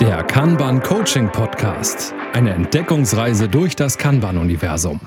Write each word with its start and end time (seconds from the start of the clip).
Der 0.00 0.22
Kanban 0.22 0.80
Coaching 0.80 1.28
Podcast. 1.32 2.14
Eine 2.32 2.54
Entdeckungsreise 2.54 3.48
durch 3.48 3.74
das 3.74 3.98
Kanban-Universum. 3.98 5.00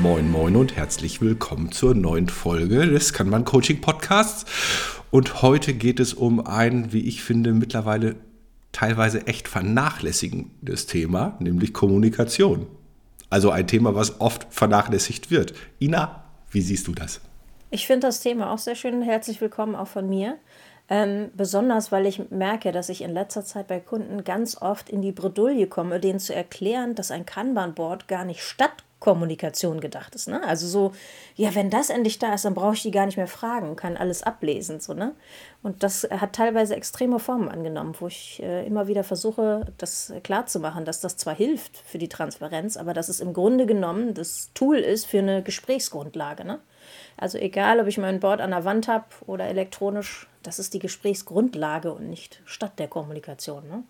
Moin, 0.00 0.30
moin 0.30 0.54
und 0.54 0.76
herzlich 0.76 1.20
willkommen 1.20 1.72
zur 1.72 1.96
neuen 1.96 2.28
Folge 2.28 2.86
des 2.86 3.12
Kanban 3.12 3.44
Coaching 3.44 3.80
Podcasts. 3.80 4.44
Und 5.10 5.42
heute 5.42 5.74
geht 5.74 5.98
es 5.98 6.14
um 6.14 6.46
ein, 6.46 6.92
wie 6.92 7.00
ich 7.00 7.24
finde, 7.24 7.52
mittlerweile 7.52 8.14
teilweise 8.74 9.26
echt 9.26 9.48
vernachlässigendes 9.48 10.86
Thema, 10.86 11.36
nämlich 11.38 11.72
Kommunikation. 11.72 12.66
Also 13.30 13.50
ein 13.50 13.66
Thema, 13.66 13.94
was 13.94 14.20
oft 14.20 14.46
vernachlässigt 14.50 15.30
wird. 15.30 15.54
Ina, 15.80 16.24
wie 16.50 16.60
siehst 16.60 16.86
du 16.86 16.92
das? 16.92 17.20
Ich 17.70 17.86
finde 17.86 18.06
das 18.06 18.20
Thema 18.20 18.52
auch 18.52 18.58
sehr 18.58 18.74
schön. 18.74 19.02
Herzlich 19.02 19.40
willkommen 19.40 19.74
auch 19.74 19.88
von 19.88 20.08
mir. 20.08 20.38
Ähm, 20.88 21.30
besonders, 21.34 21.92
weil 21.92 22.06
ich 22.06 22.30
merke, 22.30 22.70
dass 22.70 22.90
ich 22.90 23.00
in 23.00 23.14
letzter 23.14 23.44
Zeit 23.44 23.68
bei 23.68 23.80
Kunden 23.80 24.22
ganz 24.22 24.60
oft 24.60 24.90
in 24.90 25.00
die 25.00 25.12
Bredouille 25.12 25.66
komme, 25.66 25.98
denen 25.98 26.20
zu 26.20 26.34
erklären, 26.34 26.94
dass 26.94 27.10
ein 27.10 27.24
Kanban-Board 27.24 28.06
gar 28.06 28.24
nicht 28.24 28.42
Stadtkommunikation 29.04 29.80
gedacht 29.80 30.14
ist. 30.14 30.28
Ne? 30.28 30.42
Also 30.42 30.66
so, 30.66 30.92
ja, 31.36 31.54
wenn 31.54 31.70
das 31.70 31.90
endlich 31.90 32.18
da 32.18 32.34
ist, 32.34 32.44
dann 32.44 32.54
brauche 32.54 32.74
ich 32.74 32.82
die 32.82 32.90
gar 32.90 33.06
nicht 33.06 33.16
mehr 33.16 33.26
fragen, 33.26 33.76
kann 33.76 33.96
alles 33.96 34.22
ablesen. 34.22 34.80
So, 34.80 34.94
ne? 34.94 35.14
Und 35.62 35.82
das 35.82 36.08
hat 36.10 36.32
teilweise 36.32 36.74
extreme 36.74 37.18
Formen 37.18 37.48
angenommen, 37.48 37.94
wo 37.98 38.06
ich 38.06 38.42
äh, 38.42 38.66
immer 38.66 38.88
wieder 38.88 39.04
versuche, 39.04 39.66
das 39.78 40.12
klarzumachen, 40.22 40.84
dass 40.84 41.00
das 41.00 41.16
zwar 41.16 41.34
hilft 41.34 41.76
für 41.76 41.98
die 41.98 42.08
Transparenz, 42.08 42.76
aber 42.76 42.94
dass 42.94 43.08
es 43.08 43.20
im 43.20 43.32
Grunde 43.32 43.66
genommen 43.66 44.14
das 44.14 44.50
Tool 44.54 44.78
ist 44.78 45.04
für 45.04 45.18
eine 45.18 45.42
Gesprächsgrundlage. 45.42 46.44
Ne? 46.44 46.58
Also 47.16 47.38
egal, 47.38 47.80
ob 47.80 47.86
ich 47.86 47.98
mein 47.98 48.20
Board 48.20 48.40
an 48.40 48.50
der 48.50 48.64
Wand 48.64 48.88
habe 48.88 49.04
oder 49.26 49.46
elektronisch, 49.46 50.28
das 50.42 50.58
ist 50.58 50.74
die 50.74 50.78
Gesprächsgrundlage 50.78 51.92
und 51.92 52.08
nicht 52.08 52.42
statt 52.44 52.72
der 52.78 52.88
Kommunikation. 52.88 53.68
Ne? 53.68 53.84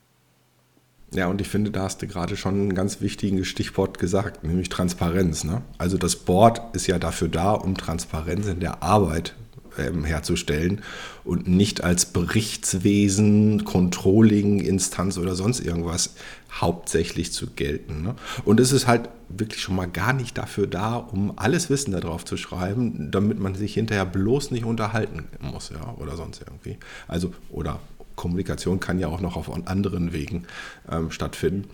Ja, 1.13 1.29
und 1.29 1.41
ich 1.41 1.49
finde, 1.49 1.71
da 1.71 1.83
hast 1.83 2.03
du 2.03 2.09
gerade 2.09 2.37
schon 2.37 2.55
einen 2.55 2.75
ganz 2.75 3.01
wichtigen 3.01 3.45
Stichwort 3.45 3.99
gesagt, 3.99 4.43
nämlich 4.43 4.69
Transparenz. 4.69 5.45
Ne? 5.45 5.63
Also 5.79 5.97
das 5.97 6.17
Board 6.17 6.75
ist 6.75 6.87
ja 6.87 6.99
dafür 6.99 7.29
da, 7.29 7.53
um 7.53 7.77
Transparenz 7.77 8.47
in 8.47 8.61
der 8.61 8.83
Arbeit 8.83 9.35
ähm, 9.79 10.05
herzustellen 10.05 10.83
und 11.25 11.49
nicht 11.49 11.85
als 11.85 12.07
Berichtswesen, 12.07 13.65
Controlling-Instanz 13.65 15.19
oder 15.19 15.35
sonst 15.35 15.61
irgendwas 15.61 16.15
hauptsächlich 16.61 17.33
zu 17.33 17.49
gelten. 17.49 18.03
Ne? 18.03 18.15
Und 18.45 18.61
es 18.61 18.73
ist 18.73 18.87
halt 18.87 19.09
wirklich 19.29 19.61
schon 19.61 19.77
mal 19.77 19.87
gar 19.89 20.13
nicht 20.13 20.39
dafür 20.39 20.67
da, 20.67 20.97
um 20.97 21.33
alles 21.37 21.71
Wissen 21.71 21.93
darauf 21.93 22.25
zu 22.25 22.37
schreiben, 22.37 23.11
damit 23.11 23.39
man 23.39 23.55
sich 23.55 23.75
hinterher 23.75 24.07
bloß 24.07 24.51
nicht 24.51 24.65
unterhalten 24.65 25.25
muss, 25.41 25.71
ja, 25.71 25.95
oder 25.99 26.17
sonst 26.17 26.41
irgendwie. 26.41 26.79
Also, 27.09 27.33
oder 27.51 27.81
Kommunikation 28.17 28.81
kann 28.81 28.99
ja 28.99 29.09
auch 29.09 29.21
noch 29.21 29.37
auf 29.37 29.51
anderen 29.67 30.13
Wegen 30.13 30.45
ähm, 30.91 31.11
stattfinden. 31.11 31.69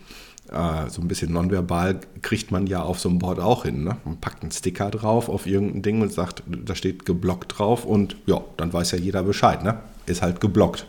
Äh, 0.50 0.88
so 0.88 1.00
ein 1.00 1.08
bisschen 1.08 1.32
nonverbal 1.32 2.00
kriegt 2.22 2.50
man 2.50 2.66
ja 2.66 2.82
auf 2.82 2.98
so 2.98 3.08
einem 3.08 3.18
Board 3.18 3.38
auch 3.38 3.64
hin. 3.64 3.84
Ne? 3.84 3.96
Man 4.04 4.20
packt 4.20 4.42
einen 4.42 4.52
Sticker 4.52 4.90
drauf 4.90 5.28
auf 5.28 5.46
irgendein 5.46 5.82
Ding 5.82 6.02
und 6.02 6.12
sagt, 6.12 6.42
da 6.46 6.74
steht 6.74 7.06
geblockt 7.06 7.58
drauf 7.58 7.84
und 7.84 8.16
ja, 8.26 8.40
dann 8.56 8.72
weiß 8.72 8.92
ja 8.92 8.98
jeder 8.98 9.22
Bescheid. 9.22 9.62
Ne? 9.62 9.78
Ist 10.06 10.22
halt 10.22 10.40
geblockt. 10.40 10.86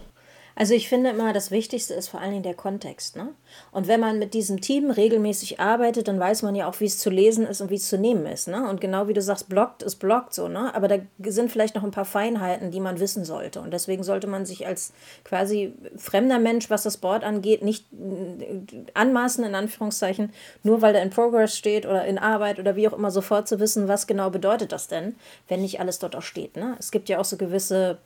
Also 0.61 0.75
ich 0.75 0.89
finde 0.89 1.09
immer, 1.09 1.33
das 1.33 1.49
Wichtigste 1.49 1.95
ist 1.95 2.09
vor 2.09 2.21
allen 2.21 2.33
Dingen 2.33 2.43
der 2.43 2.53
Kontext. 2.53 3.15
Ne? 3.15 3.29
Und 3.71 3.87
wenn 3.87 3.99
man 3.99 4.19
mit 4.19 4.35
diesem 4.35 4.61
Team 4.61 4.91
regelmäßig 4.91 5.59
arbeitet, 5.59 6.07
dann 6.07 6.19
weiß 6.19 6.43
man 6.43 6.53
ja 6.53 6.69
auch, 6.69 6.79
wie 6.79 6.85
es 6.85 6.99
zu 6.99 7.09
lesen 7.09 7.47
ist 7.47 7.61
und 7.61 7.71
wie 7.71 7.77
es 7.77 7.89
zu 7.89 7.97
nehmen 7.97 8.27
ist. 8.27 8.47
Ne? 8.47 8.69
Und 8.69 8.79
genau 8.79 9.07
wie 9.07 9.13
du 9.13 9.23
sagst, 9.23 9.49
blockt 9.49 9.81
ist 9.81 9.95
blockt 9.95 10.35
so. 10.35 10.49
Ne? 10.49 10.71
Aber 10.75 10.87
da 10.87 10.97
sind 11.23 11.51
vielleicht 11.51 11.73
noch 11.73 11.83
ein 11.83 11.89
paar 11.89 12.05
Feinheiten, 12.05 12.69
die 12.69 12.79
man 12.79 12.99
wissen 12.99 13.25
sollte. 13.25 13.59
Und 13.59 13.71
deswegen 13.71 14.03
sollte 14.03 14.27
man 14.27 14.45
sich 14.45 14.67
als 14.67 14.93
quasi 15.23 15.73
fremder 15.97 16.37
Mensch, 16.37 16.69
was 16.69 16.83
das 16.83 16.97
Board 16.97 17.23
angeht, 17.23 17.63
nicht 17.63 17.87
äh, 17.93 18.83
anmaßen, 18.93 19.43
in 19.43 19.55
Anführungszeichen, 19.55 20.31
nur 20.61 20.83
weil 20.83 20.93
da 20.93 20.99
in 20.99 21.09
Progress 21.09 21.57
steht 21.57 21.87
oder 21.87 22.05
in 22.05 22.19
Arbeit 22.19 22.59
oder 22.59 22.75
wie 22.75 22.87
auch 22.87 22.93
immer 22.93 23.09
sofort 23.09 23.47
zu 23.47 23.59
wissen, 23.59 23.87
was 23.87 24.05
genau 24.05 24.29
bedeutet 24.29 24.73
das 24.73 24.87
denn, 24.87 25.15
wenn 25.47 25.63
nicht 25.63 25.79
alles 25.79 25.97
dort 25.97 26.15
auch 26.15 26.21
steht. 26.21 26.55
Ne? 26.55 26.75
Es 26.77 26.91
gibt 26.91 27.09
ja 27.09 27.17
auch 27.17 27.25
so 27.25 27.37
gewisse 27.37 27.97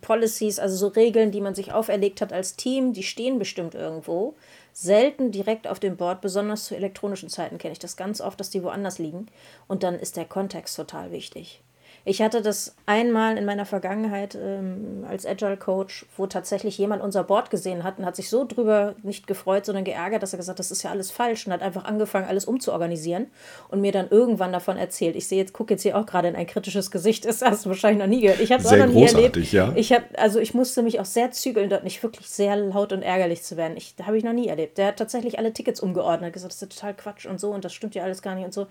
Policies, 0.00 0.58
also 0.58 0.76
so 0.76 0.88
Regeln, 0.88 1.30
die 1.30 1.40
man 1.40 1.54
sich 1.54 1.72
auferlegt 1.72 2.20
hat 2.20 2.32
als 2.32 2.56
Team, 2.56 2.92
die 2.92 3.02
stehen 3.02 3.38
bestimmt 3.38 3.74
irgendwo. 3.74 4.34
Selten 4.72 5.30
direkt 5.30 5.66
auf 5.66 5.80
dem 5.80 5.96
Board, 5.96 6.20
besonders 6.20 6.64
zu 6.64 6.76
elektronischen 6.76 7.28
Zeiten 7.28 7.58
kenne 7.58 7.72
ich 7.72 7.78
das 7.78 7.96
ganz 7.96 8.20
oft, 8.20 8.38
dass 8.40 8.50
die 8.50 8.62
woanders 8.62 8.98
liegen. 8.98 9.26
Und 9.68 9.82
dann 9.82 9.94
ist 9.94 10.16
der 10.16 10.24
Kontext 10.24 10.76
total 10.76 11.10
wichtig. 11.12 11.62
Ich 12.04 12.22
hatte 12.22 12.40
das 12.40 12.74
einmal 12.86 13.36
in 13.36 13.44
meiner 13.44 13.66
Vergangenheit 13.66 14.34
ähm, 14.34 15.04
als 15.08 15.26
Agile 15.26 15.56
Coach, 15.56 16.06
wo 16.16 16.26
tatsächlich 16.26 16.78
jemand 16.78 17.02
unser 17.02 17.24
Board 17.24 17.50
gesehen 17.50 17.84
hat 17.84 17.98
und 17.98 18.06
hat 18.06 18.16
sich 18.16 18.30
so 18.30 18.46
drüber 18.46 18.94
nicht 19.02 19.26
gefreut, 19.26 19.66
sondern 19.66 19.84
geärgert, 19.84 20.22
dass 20.22 20.32
er 20.32 20.38
gesagt 20.38 20.56
hat, 20.56 20.58
das 20.58 20.70
ist 20.70 20.82
ja 20.82 20.90
alles 20.90 21.10
falsch 21.10 21.46
und 21.46 21.52
hat 21.52 21.60
einfach 21.60 21.84
angefangen, 21.84 22.26
alles 22.26 22.46
umzuorganisieren 22.46 23.26
und 23.68 23.80
mir 23.80 23.92
dann 23.92 24.08
irgendwann 24.08 24.52
davon 24.52 24.78
erzählt. 24.78 25.14
Ich 25.14 25.28
sehe 25.28 25.38
jetzt, 25.38 25.52
gucke 25.52 25.74
jetzt 25.74 25.82
hier 25.82 25.96
auch 25.98 26.06
gerade 26.06 26.28
in 26.28 26.36
ein 26.36 26.46
kritisches 26.46 26.90
Gesicht, 26.90 27.26
das 27.26 27.42
hast 27.42 27.66
du 27.66 27.70
wahrscheinlich 27.70 28.00
noch 28.00 28.08
nie 28.08 28.22
gehört. 28.22 28.40
Ich 28.40 28.50
habe 28.50 28.62
es 28.62 28.68
auch 28.68 28.76
noch 28.76 28.86
nie 28.86 29.04
erlebt. 29.04 29.36
Ja. 29.52 29.72
Ich 29.76 29.92
habe, 29.92 30.04
also 30.16 30.40
ich 30.40 30.54
musste 30.54 30.82
mich 30.82 31.00
auch 31.00 31.04
sehr 31.04 31.30
zügeln, 31.32 31.68
dort 31.68 31.84
nicht 31.84 32.02
wirklich 32.02 32.28
sehr 32.28 32.56
laut 32.56 32.92
und 32.92 33.02
ärgerlich 33.02 33.42
zu 33.42 33.56
werden. 33.56 33.76
Ich 33.76 33.94
habe 34.02 34.16
ich 34.16 34.24
noch 34.24 34.32
nie 34.32 34.48
erlebt. 34.48 34.78
Der 34.78 34.88
hat 34.88 34.96
tatsächlich 34.96 35.38
alle 35.38 35.52
Tickets 35.52 35.80
umgeordnet, 35.80 36.32
gesagt, 36.32 36.54
das 36.54 36.62
ist 36.62 36.72
total 36.72 36.94
Quatsch 36.94 37.26
und 37.26 37.38
so 37.38 37.50
und 37.50 37.64
das 37.64 37.74
stimmt 37.74 37.94
ja 37.94 38.04
alles 38.04 38.22
gar 38.22 38.34
nicht 38.34 38.44
und 38.44 38.54
so. 38.54 38.66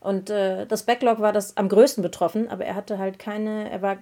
Und 0.00 0.30
äh, 0.30 0.66
das 0.66 0.84
Backlog 0.84 1.20
war 1.20 1.32
das 1.32 1.56
am 1.56 1.68
größten 1.68 2.02
betroffen, 2.02 2.48
aber 2.48 2.64
er 2.64 2.74
hatte 2.74 2.98
halt 2.98 3.18
keine, 3.18 3.70
er 3.70 3.82
war 3.82 3.98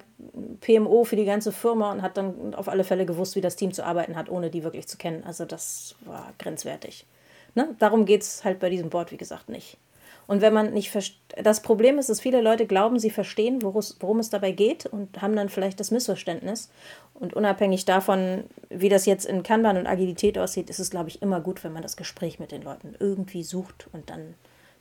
PMO 0.61 1.05
für 1.05 1.17
die 1.17 1.25
ganze 1.25 1.53
Firma 1.53 1.91
und 1.93 2.03
hat 2.03 2.17
dann 2.17 2.55
auf 2.55 2.69
alle 2.69 2.85
Fälle 2.85 3.07
gewusst, 3.07 3.35
wie 3.37 3.41
das 3.41 3.57
Team 3.57 3.73
zu 3.73 3.85
arbeiten 3.85 4.17
hat, 4.17 4.29
ohne 4.29 4.51
die 4.51 4.63
wirklich 4.63 4.87
zu 4.87 4.99
kennen. 4.99 5.25
Also 5.25 5.45
das 5.45 5.95
war 6.05 6.33
grenzwertig. 6.39 7.07
Ne? 7.55 7.75
Darum 7.79 8.05
geht 8.05 8.23
es 8.23 8.45
halt 8.45 8.59
bei 8.59 8.69
diesem 8.69 8.91
Board, 8.91 9.11
wie 9.11 9.17
gesagt, 9.17 9.49
nicht. 9.49 9.79
Und 10.27 10.41
wenn 10.41 10.53
man 10.53 10.73
nicht 10.73 10.93
das 11.37 11.63
Problem 11.63 11.99
ist, 11.99 12.09
dass 12.09 12.21
viele 12.21 12.41
Leute 12.41 12.67
glauben, 12.67 12.99
sie 12.99 13.11
verstehen, 13.11 13.63
worum 13.63 14.19
es 14.19 14.31
dabei 14.31 14.51
geht 14.51 14.85
und 14.87 15.23
haben 15.23 15.37
dann 15.37 15.49
vielleicht 15.49 15.79
das 15.79 15.93
Missverständnis. 15.93 16.69
Und 17.15 17.35
unabhängig 17.35 17.85
davon, 17.85 18.45
wie 18.69 18.89
das 18.89 19.07
jetzt 19.07 19.25
in 19.25 19.45
Kanban 19.45 19.77
und 19.77 19.87
Agilität 19.87 20.37
aussieht, 20.37 20.69
ist 20.69 20.81
es, 20.81 20.91
glaube 20.91 21.11
ich, 21.11 21.23
immer 21.23 21.41
gut, 21.41 21.63
wenn 21.63 21.73
man 21.73 21.83
das 21.83 21.97
Gespräch 21.97 22.41
mit 22.41 22.51
den 22.51 22.63
Leuten 22.63 22.97
irgendwie 22.99 23.45
sucht 23.45 23.87
und 23.93 24.11
dann 24.11 24.35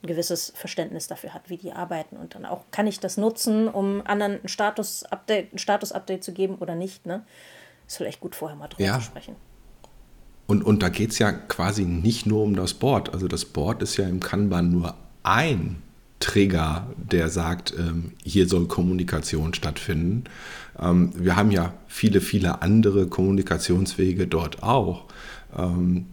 ein 0.06 0.08
gewisses 0.08 0.54
Verständnis 0.56 1.08
dafür 1.08 1.34
hat, 1.34 1.50
wie 1.50 1.58
die 1.58 1.74
arbeiten. 1.74 2.18
Und 2.18 2.36
dann 2.36 2.46
auch, 2.46 2.66
kann 2.72 2.88
ich 2.88 3.00
das 3.00 3.18
nutzen, 3.18 3.68
um 3.68 4.02
anderen 4.06 4.40
ein 4.44 4.48
Status-Update 4.48 5.54
ein 5.54 5.58
Status 5.58 5.94
-Update 5.94 6.22
zu 6.22 6.32
geben 6.32 6.56
oder 6.56 6.76
nicht. 6.76 7.06
Ne? 7.06 7.24
Ist 7.88 7.98
vielleicht 7.98 8.20
gut, 8.20 8.36
vorher 8.36 8.58
mal 8.58 8.68
drüber 8.68 8.84
ja. 8.84 8.96
zu 8.96 9.02
sprechen. 9.02 9.36
Und, 10.48 10.64
und 10.64 10.84
da 10.84 10.90
geht 10.90 11.12
es 11.12 11.20
ja 11.20 11.32
quasi 11.32 11.86
nicht 11.86 12.26
nur 12.28 12.44
um 12.44 12.56
das 12.56 12.76
Board. 12.76 13.14
Also 13.14 13.28
das 13.28 13.46
Board 13.46 13.82
ist 13.82 13.98
ja 13.98 14.08
im 14.08 14.20
Kanban 14.20 14.72
nur 14.72 14.96
ein 15.24 15.82
Trigger, 16.20 16.88
der 16.98 17.30
sagt, 17.30 17.74
ähm, 17.78 18.14
hier 18.24 18.48
soll 18.48 18.68
Kommunikation 18.68 19.54
stattfinden. 19.54 20.26
Ähm, 20.80 21.12
wir 21.16 21.36
haben 21.36 21.52
ja 21.52 21.74
viele, 21.88 22.22
viele 22.22 22.62
andere 22.62 23.08
Kommunikationswege 23.08 24.28
dort 24.28 24.62
auch. 24.62 25.06
Ähm, 25.58 26.06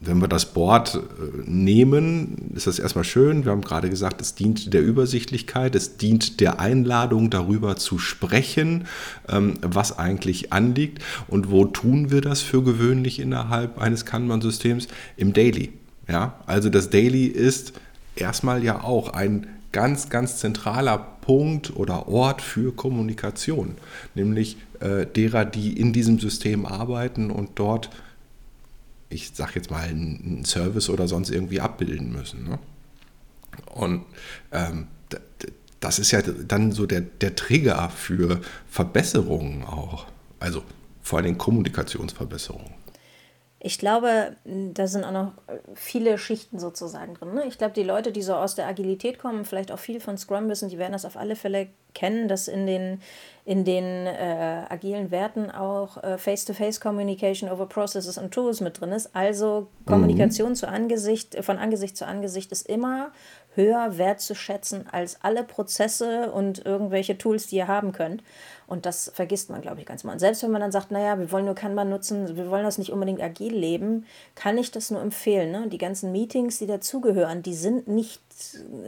wenn 0.00 0.20
wir 0.20 0.28
das 0.28 0.52
Board 0.52 0.94
äh, 0.94 1.50
nehmen, 1.50 2.52
ist 2.54 2.66
das 2.66 2.78
erstmal 2.78 3.04
schön. 3.04 3.44
Wir 3.44 3.52
haben 3.52 3.62
gerade 3.62 3.88
gesagt, 3.88 4.20
es 4.20 4.34
dient 4.34 4.74
der 4.74 4.82
Übersichtlichkeit, 4.82 5.74
es 5.74 5.96
dient 5.96 6.40
der 6.40 6.60
Einladung, 6.60 7.30
darüber 7.30 7.76
zu 7.76 7.98
sprechen, 7.98 8.86
ähm, 9.28 9.54
was 9.62 9.98
eigentlich 9.98 10.52
anliegt. 10.52 11.02
Und 11.28 11.50
wo 11.50 11.64
tun 11.64 12.10
wir 12.10 12.20
das 12.20 12.42
für 12.42 12.62
gewöhnlich 12.62 13.20
innerhalb 13.20 13.78
eines 13.78 14.04
Kanban-Systems? 14.04 14.88
Im 15.16 15.32
Daily. 15.32 15.72
Ja, 16.08 16.38
also 16.46 16.68
das 16.68 16.90
Daily 16.90 17.26
ist 17.26 17.72
erstmal 18.14 18.62
ja 18.62 18.84
auch 18.84 19.10
ein 19.10 19.46
ganz, 19.72 20.08
ganz 20.08 20.38
zentraler 20.38 20.98
Punkt 21.20 21.74
oder 21.76 22.08
Ort 22.08 22.40
für 22.40 22.72
Kommunikation, 22.72 23.74
nämlich 24.14 24.56
äh, 24.80 25.04
derer, 25.04 25.44
die 25.44 25.78
in 25.78 25.92
diesem 25.92 26.18
System 26.18 26.64
arbeiten 26.64 27.30
und 27.30 27.50
dort 27.56 27.90
ich 29.08 29.32
sag 29.34 29.54
jetzt 29.54 29.70
mal, 29.70 29.82
einen 29.88 30.44
Service 30.44 30.88
oder 30.88 31.08
sonst 31.08 31.30
irgendwie 31.30 31.60
abbilden 31.60 32.12
müssen. 32.12 32.44
Ne? 32.44 32.58
Und 33.74 34.04
ähm, 34.52 34.88
das 35.80 35.98
ist 35.98 36.10
ja 36.10 36.22
dann 36.22 36.72
so 36.72 36.86
der, 36.86 37.02
der 37.02 37.36
Trigger 37.36 37.90
für 37.90 38.40
Verbesserungen 38.68 39.64
auch. 39.64 40.06
Also 40.40 40.62
vor 41.02 41.20
allem 41.20 41.38
Kommunikationsverbesserungen. 41.38 42.75
Ich 43.66 43.80
glaube, 43.80 44.36
da 44.44 44.86
sind 44.86 45.02
auch 45.02 45.10
noch 45.10 45.32
viele 45.74 46.18
Schichten 46.18 46.60
sozusagen 46.60 47.14
drin. 47.14 47.34
Ne? 47.34 47.46
Ich 47.48 47.58
glaube, 47.58 47.74
die 47.74 47.82
Leute, 47.82 48.12
die 48.12 48.22
so 48.22 48.34
aus 48.34 48.54
der 48.54 48.68
Agilität 48.68 49.18
kommen, 49.18 49.44
vielleicht 49.44 49.72
auch 49.72 49.80
viel 49.80 49.98
von 49.98 50.16
Scrum 50.16 50.48
wissen, 50.48 50.68
die 50.68 50.78
werden 50.78 50.92
das 50.92 51.04
auf 51.04 51.16
alle 51.16 51.34
Fälle 51.34 51.66
kennen, 51.92 52.28
dass 52.28 52.46
in 52.46 52.68
den, 52.68 53.00
in 53.44 53.64
den 53.64 54.06
äh, 54.06 54.66
agilen 54.68 55.10
Werten 55.10 55.50
auch 55.50 56.00
äh, 56.00 56.16
Face-to-Face 56.16 56.80
Communication 56.80 57.50
over 57.50 57.66
Processes 57.66 58.18
and 58.18 58.32
Tools 58.32 58.60
mit 58.60 58.80
drin 58.80 58.92
ist. 58.92 59.16
Also 59.16 59.66
Kommunikation 59.84 60.50
mhm. 60.50 60.54
zu 60.54 60.68
Angesicht, 60.68 61.36
von 61.44 61.58
Angesicht 61.58 61.96
zu 61.96 62.06
Angesicht 62.06 62.52
ist 62.52 62.68
immer 62.68 63.10
höher 63.56 63.98
wertzuschätzen 63.98 64.86
als 64.90 65.18
alle 65.22 65.42
Prozesse 65.42 66.30
und 66.30 66.64
irgendwelche 66.64 67.18
Tools, 67.18 67.48
die 67.48 67.56
ihr 67.56 67.68
haben 67.68 67.92
könnt. 67.92 68.22
Und 68.66 68.84
das 68.84 69.10
vergisst 69.14 69.48
man, 69.50 69.62
glaube 69.62 69.80
ich, 69.80 69.86
ganz 69.86 70.04
mal. 70.04 70.12
Und 70.12 70.18
selbst 70.18 70.42
wenn 70.42 70.50
man 70.50 70.60
dann 70.60 70.72
sagt, 70.72 70.90
naja, 70.90 71.18
wir 71.18 71.30
wollen 71.30 71.44
nur 71.44 71.54
Kanban 71.54 71.88
nutzen, 71.88 72.36
wir 72.36 72.50
wollen 72.50 72.64
das 72.64 72.78
nicht 72.78 72.92
unbedingt 72.92 73.22
agil 73.22 73.54
leben, 73.54 74.06
kann 74.34 74.58
ich 74.58 74.70
das 74.70 74.90
nur 74.90 75.00
empfehlen. 75.00 75.50
Ne? 75.52 75.68
Die 75.68 75.78
ganzen 75.78 76.12
Meetings, 76.12 76.58
die 76.58 76.66
dazugehören, 76.66 77.42
die 77.42 77.54
sind 77.54 77.88
nicht 77.88 78.20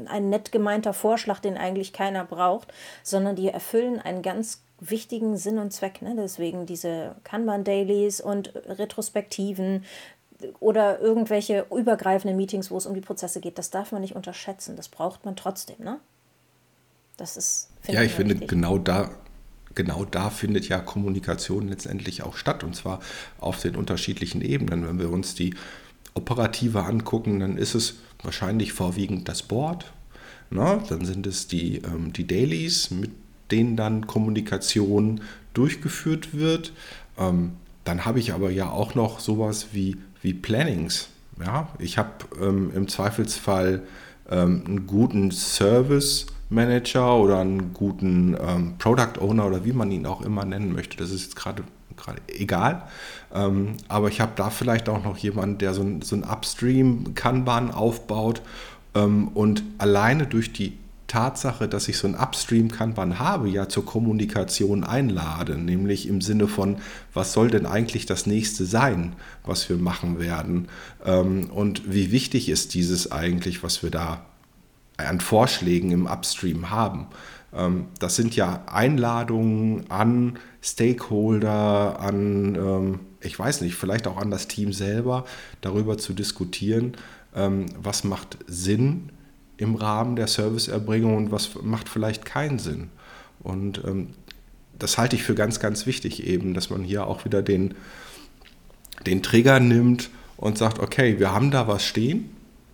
ein 0.06 0.30
nett 0.30 0.52
gemeinter 0.52 0.92
Vorschlag, 0.92 1.38
den 1.38 1.56
eigentlich 1.56 1.92
keiner 1.92 2.24
braucht, 2.24 2.72
sondern 3.02 3.36
die 3.36 3.48
erfüllen 3.48 4.00
einen 4.00 4.22
ganz 4.22 4.62
wichtigen 4.80 5.36
Sinn 5.36 5.58
und 5.58 5.72
Zweck. 5.72 6.02
Ne? 6.02 6.14
Deswegen 6.16 6.66
diese 6.66 7.16
Kanban-Dailies 7.24 8.20
und 8.20 8.52
Retrospektiven, 8.54 9.84
oder 10.60 11.00
irgendwelche 11.00 11.66
übergreifenden 11.70 12.36
Meetings, 12.36 12.70
wo 12.70 12.76
es 12.76 12.86
um 12.86 12.94
die 12.94 13.00
Prozesse 13.00 13.40
geht, 13.40 13.58
das 13.58 13.70
darf 13.70 13.92
man 13.92 14.00
nicht 14.00 14.14
unterschätzen. 14.14 14.76
Das 14.76 14.88
braucht 14.88 15.24
man 15.24 15.36
trotzdem, 15.36 15.76
ne? 15.80 15.98
Das 17.16 17.36
ist. 17.36 17.70
Ja, 17.88 18.02
ich 18.02 18.12
finde, 18.12 18.34
wichtig. 18.34 18.48
genau 18.48 18.78
da, 18.78 19.10
genau 19.74 20.04
da 20.04 20.30
findet 20.30 20.68
ja 20.68 20.78
Kommunikation 20.78 21.68
letztendlich 21.68 22.22
auch 22.22 22.36
statt 22.36 22.62
und 22.62 22.76
zwar 22.76 23.00
auf 23.40 23.60
den 23.60 23.74
unterschiedlichen 23.74 24.40
Ebenen. 24.40 24.86
Wenn 24.86 24.98
wir 24.98 25.10
uns 25.10 25.34
die 25.34 25.54
operative 26.14 26.84
angucken, 26.84 27.40
dann 27.40 27.58
ist 27.58 27.74
es 27.74 27.98
wahrscheinlich 28.22 28.72
vorwiegend 28.72 29.28
das 29.28 29.42
Board. 29.42 29.92
Ne? 30.50 30.82
Dann 30.88 31.04
sind 31.04 31.26
es 31.26 31.48
die, 31.48 31.78
ähm, 31.78 32.12
die 32.12 32.26
Dailies, 32.26 32.90
mit 32.90 33.10
denen 33.50 33.76
dann 33.76 34.06
Kommunikation 34.06 35.20
durchgeführt 35.54 36.34
wird. 36.34 36.72
Ähm, 37.18 37.52
dann 37.84 38.04
habe 38.04 38.20
ich 38.20 38.32
aber 38.32 38.50
ja 38.50 38.70
auch 38.70 38.94
noch 38.94 39.18
sowas 39.18 39.68
wie 39.72 39.96
wie 40.22 40.34
Plannings. 40.34 41.08
Ja, 41.44 41.68
ich 41.78 41.98
habe 41.98 42.10
ähm, 42.40 42.72
im 42.74 42.88
Zweifelsfall 42.88 43.82
ähm, 44.30 44.64
einen 44.66 44.86
guten 44.86 45.30
Service 45.30 46.26
Manager 46.50 47.16
oder 47.16 47.40
einen 47.40 47.74
guten 47.74 48.36
ähm, 48.40 48.74
Product 48.78 49.20
Owner 49.20 49.46
oder 49.46 49.64
wie 49.64 49.72
man 49.72 49.90
ihn 49.90 50.06
auch 50.06 50.22
immer 50.22 50.44
nennen 50.44 50.72
möchte. 50.72 50.96
Das 50.96 51.10
ist 51.10 51.22
jetzt 51.22 51.36
gerade 51.36 51.62
egal. 52.28 52.82
Ähm, 53.34 53.74
aber 53.88 54.08
ich 54.08 54.20
habe 54.20 54.32
da 54.36 54.50
vielleicht 54.50 54.88
auch 54.88 55.04
noch 55.04 55.18
jemanden, 55.18 55.58
der 55.58 55.74
so 55.74 55.82
ein, 55.82 56.02
so 56.02 56.16
ein 56.16 56.24
Upstream 56.24 57.14
Kanban 57.14 57.70
aufbaut 57.70 58.40
ähm, 58.94 59.28
und 59.28 59.62
alleine 59.78 60.26
durch 60.26 60.52
die 60.52 60.78
Tatsache, 61.08 61.68
dass 61.68 61.88
ich 61.88 61.98
so 61.98 62.06
ein 62.06 62.14
Upstream-Kanban 62.14 63.18
habe, 63.18 63.48
ja 63.48 63.68
zur 63.68 63.84
Kommunikation 63.84 64.84
einlade, 64.84 65.56
nämlich 65.56 66.06
im 66.06 66.20
Sinne 66.20 66.46
von, 66.46 66.76
was 67.12 67.32
soll 67.32 67.50
denn 67.50 67.66
eigentlich 67.66 68.06
das 68.06 68.26
nächste 68.26 68.64
sein, 68.66 69.16
was 69.44 69.68
wir 69.68 69.78
machen 69.78 70.20
werden 70.20 70.68
ähm, 71.04 71.50
und 71.50 71.92
wie 71.92 72.12
wichtig 72.12 72.48
ist 72.48 72.74
dieses 72.74 73.10
eigentlich, 73.10 73.62
was 73.62 73.82
wir 73.82 73.90
da 73.90 74.26
an 74.98 75.20
Vorschlägen 75.20 75.90
im 75.90 76.06
Upstream 76.06 76.70
haben. 76.70 77.06
Ähm, 77.54 77.86
das 77.98 78.14
sind 78.14 78.36
ja 78.36 78.64
Einladungen 78.66 79.90
an 79.90 80.38
Stakeholder, 80.62 82.00
an, 82.00 82.54
ähm, 82.54 83.00
ich 83.22 83.38
weiß 83.38 83.62
nicht, 83.62 83.76
vielleicht 83.76 84.06
auch 84.06 84.18
an 84.18 84.30
das 84.30 84.46
Team 84.46 84.74
selber, 84.74 85.24
darüber 85.62 85.98
zu 85.98 86.12
diskutieren, 86.12 86.92
was 87.34 88.04
macht 88.04 88.38
Sinn 88.46 89.10
im 89.58 89.74
Rahmen 89.74 90.16
der 90.16 90.28
Serviceerbringung 90.28 91.16
und 91.16 91.32
was 91.32 91.50
macht 91.62 91.88
vielleicht 91.88 92.24
keinen 92.24 92.58
Sinn. 92.58 92.88
Und 93.40 93.82
ähm, 93.84 94.08
das 94.78 94.96
halte 94.96 95.16
ich 95.16 95.24
für 95.24 95.34
ganz, 95.34 95.60
ganz 95.60 95.84
wichtig 95.84 96.26
eben, 96.26 96.54
dass 96.54 96.70
man 96.70 96.82
hier 96.82 97.06
auch 97.06 97.24
wieder 97.24 97.42
den, 97.42 97.74
den 99.04 99.22
Trigger 99.22 99.60
nimmt 99.60 100.10
und 100.36 100.56
sagt, 100.56 100.78
okay, 100.78 101.18
wir 101.18 101.32
haben 101.32 101.50
da 101.50 101.66
was 101.66 101.84
stehen. 101.84 102.30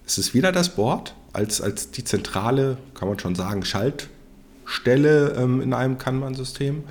Es 0.07 0.19
ist 0.19 0.35
wieder 0.35 0.53
das 0.53 0.77
Board 0.77 1.15
als, 1.33 1.61
als 1.61 1.91
die 1.91 2.05
zentrale, 2.05 2.77
kann 2.95 3.09
man 3.09 3.19
schon 3.19 3.35
sagen, 3.35 3.65
Schaltstelle 3.65 5.35
ähm, 5.39 5.63
in 5.63 5.73
einem 5.73 5.97
Kanban-System. 5.97 6.85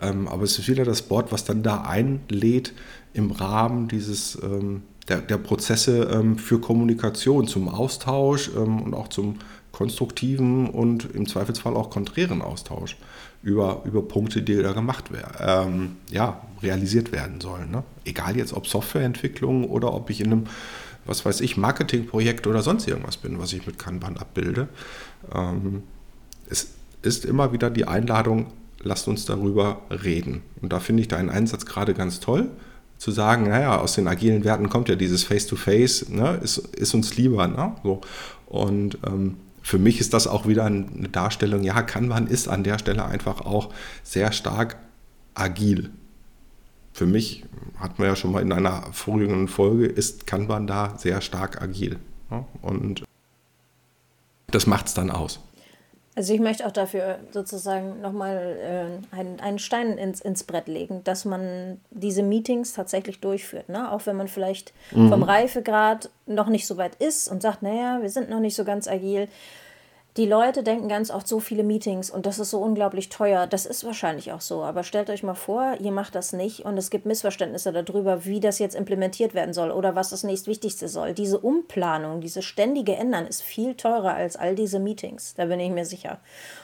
Ähm, 0.00 0.28
aber 0.28 0.42
es 0.42 0.58
ist 0.58 0.68
wieder 0.68 0.84
das 0.84 1.02
Board, 1.02 1.32
was 1.32 1.44
dann 1.44 1.62
da 1.62 1.82
einlädt 1.82 2.74
im 3.14 3.30
Rahmen 3.30 3.88
dieses 3.88 4.38
ähm, 4.42 4.82
der, 5.08 5.18
der 5.18 5.38
Prozesse 5.38 6.08
ähm, 6.12 6.38
für 6.38 6.60
Kommunikation, 6.60 7.46
zum 7.46 7.68
Austausch 7.68 8.50
ähm, 8.56 8.82
und 8.82 8.94
auch 8.94 9.08
zum 9.08 9.36
konstruktiven 9.72 10.68
und 10.68 11.14
im 11.14 11.26
Zweifelsfall 11.26 11.76
auch 11.76 11.90
konträren 11.90 12.42
Austausch 12.42 12.96
über, 13.42 13.82
über 13.84 14.02
Punkte, 14.02 14.42
die 14.42 14.56
da 14.56 14.72
gemacht 14.72 15.12
werden, 15.12 15.36
ähm, 15.40 15.96
ja, 16.10 16.40
realisiert 16.62 17.12
werden 17.12 17.40
sollen. 17.40 17.70
Ne? 17.70 17.84
Egal 18.04 18.36
jetzt 18.36 18.52
ob 18.52 18.66
Softwareentwicklung 18.66 19.64
oder 19.64 19.92
ob 19.94 20.10
ich 20.10 20.20
in 20.20 20.32
einem, 20.32 20.46
was 21.06 21.24
weiß 21.24 21.40
ich, 21.42 21.56
Marketingprojekt 21.56 22.46
oder 22.46 22.62
sonst 22.62 22.88
irgendwas 22.88 23.18
bin, 23.18 23.38
was 23.38 23.52
ich 23.52 23.66
mit 23.66 23.78
Kanban 23.78 24.16
abbilde. 24.16 24.68
Ähm, 25.32 25.84
es 26.50 26.70
ist 27.02 27.24
immer 27.24 27.52
wieder 27.52 27.70
die 27.70 27.86
Einladung, 27.86 28.46
lasst 28.82 29.06
uns 29.06 29.26
darüber 29.26 29.82
reden. 29.90 30.42
Und 30.60 30.72
da 30.72 30.80
finde 30.80 31.02
ich 31.02 31.08
deinen 31.08 31.30
Einsatz 31.30 31.66
gerade 31.66 31.94
ganz 31.94 32.20
toll 32.20 32.50
zu 32.98 33.12
sagen, 33.12 33.48
naja, 33.48 33.78
aus 33.78 33.94
den 33.94 34.08
agilen 34.08 34.44
Werten 34.44 34.68
kommt 34.68 34.88
ja 34.88 34.96
dieses 34.96 35.24
Face-to-Face, 35.24 36.06
-face, 36.06 36.14
ne, 36.14 36.40
ist, 36.42 36.58
ist 36.58 36.94
uns 36.94 37.16
lieber. 37.16 37.46
Ne? 37.46 37.74
So. 37.82 38.00
Und 38.46 38.98
ähm, 39.06 39.36
für 39.62 39.78
mich 39.78 40.00
ist 40.00 40.14
das 40.14 40.26
auch 40.26 40.46
wieder 40.46 40.64
eine 40.64 41.08
Darstellung, 41.08 41.62
ja, 41.62 41.82
Kanban 41.82 42.26
ist 42.26 42.48
an 42.48 42.64
der 42.64 42.78
Stelle 42.78 43.04
einfach 43.04 43.42
auch 43.42 43.72
sehr 44.02 44.32
stark 44.32 44.76
agil. 45.34 45.90
Für 46.92 47.06
mich, 47.06 47.44
hatten 47.78 47.98
wir 47.98 48.06
ja 48.06 48.16
schon 48.16 48.32
mal 48.32 48.42
in 48.42 48.52
einer 48.52 48.88
vorigen 48.92 49.46
Folge, 49.46 49.86
ist 49.86 50.26
Kanban 50.26 50.66
da 50.66 50.98
sehr 50.98 51.20
stark 51.20 51.62
agil. 51.62 51.98
Ne? 52.30 52.44
Und 52.62 53.04
das 54.48 54.66
macht 54.66 54.86
es 54.86 54.94
dann 54.94 55.10
aus. 55.10 55.40
Also 56.18 56.34
ich 56.34 56.40
möchte 56.40 56.66
auch 56.66 56.72
dafür 56.72 57.20
sozusagen 57.30 58.00
nochmal 58.00 59.00
äh, 59.12 59.16
einen, 59.16 59.38
einen 59.38 59.60
Stein 59.60 59.96
ins, 59.98 60.20
ins 60.20 60.42
Brett 60.42 60.66
legen, 60.66 61.04
dass 61.04 61.24
man 61.24 61.80
diese 61.92 62.24
Meetings 62.24 62.72
tatsächlich 62.72 63.20
durchführt. 63.20 63.68
Ne? 63.68 63.92
Auch 63.92 64.04
wenn 64.06 64.16
man 64.16 64.26
vielleicht 64.26 64.72
mhm. 64.90 65.10
vom 65.10 65.22
Reifegrad 65.22 66.10
noch 66.26 66.48
nicht 66.48 66.66
so 66.66 66.76
weit 66.76 66.96
ist 66.96 67.28
und 67.28 67.40
sagt, 67.40 67.62
naja, 67.62 68.02
wir 68.02 68.10
sind 68.10 68.30
noch 68.30 68.40
nicht 68.40 68.56
so 68.56 68.64
ganz 68.64 68.88
agil 68.88 69.28
die 70.18 70.26
Leute 70.26 70.64
denken 70.64 70.88
ganz 70.88 71.12
oft 71.12 71.28
so 71.28 71.38
viele 71.38 71.62
Meetings 71.62 72.10
und 72.10 72.26
das 72.26 72.40
ist 72.40 72.50
so 72.50 72.58
unglaublich 72.58 73.08
teuer. 73.08 73.46
Das 73.46 73.66
ist 73.66 73.84
wahrscheinlich 73.84 74.32
auch 74.32 74.40
so. 74.40 74.64
Aber 74.64 74.82
stellt 74.82 75.10
euch 75.10 75.22
mal 75.22 75.34
vor, 75.34 75.76
ihr 75.78 75.92
macht 75.92 76.16
das 76.16 76.32
nicht 76.32 76.64
und 76.64 76.76
es 76.76 76.90
gibt 76.90 77.06
Missverständnisse 77.06 77.72
darüber, 77.72 78.24
wie 78.24 78.40
das 78.40 78.58
jetzt 78.58 78.74
implementiert 78.74 79.32
werden 79.32 79.54
soll 79.54 79.70
oder 79.70 79.94
was 79.94 80.10
das 80.10 80.24
nächstwichtigste 80.24 80.88
soll. 80.88 81.14
Diese 81.14 81.38
Umplanung, 81.38 82.20
dieses 82.20 82.44
ständige 82.44 82.96
Ändern 82.96 83.28
ist 83.28 83.42
viel 83.42 83.76
teurer 83.76 84.14
als 84.14 84.34
all 84.34 84.56
diese 84.56 84.80
Meetings. 84.80 85.34
Da 85.36 85.44
bin 85.44 85.60
ich 85.60 85.70
mir 85.70 85.84
sicher. 85.84 86.18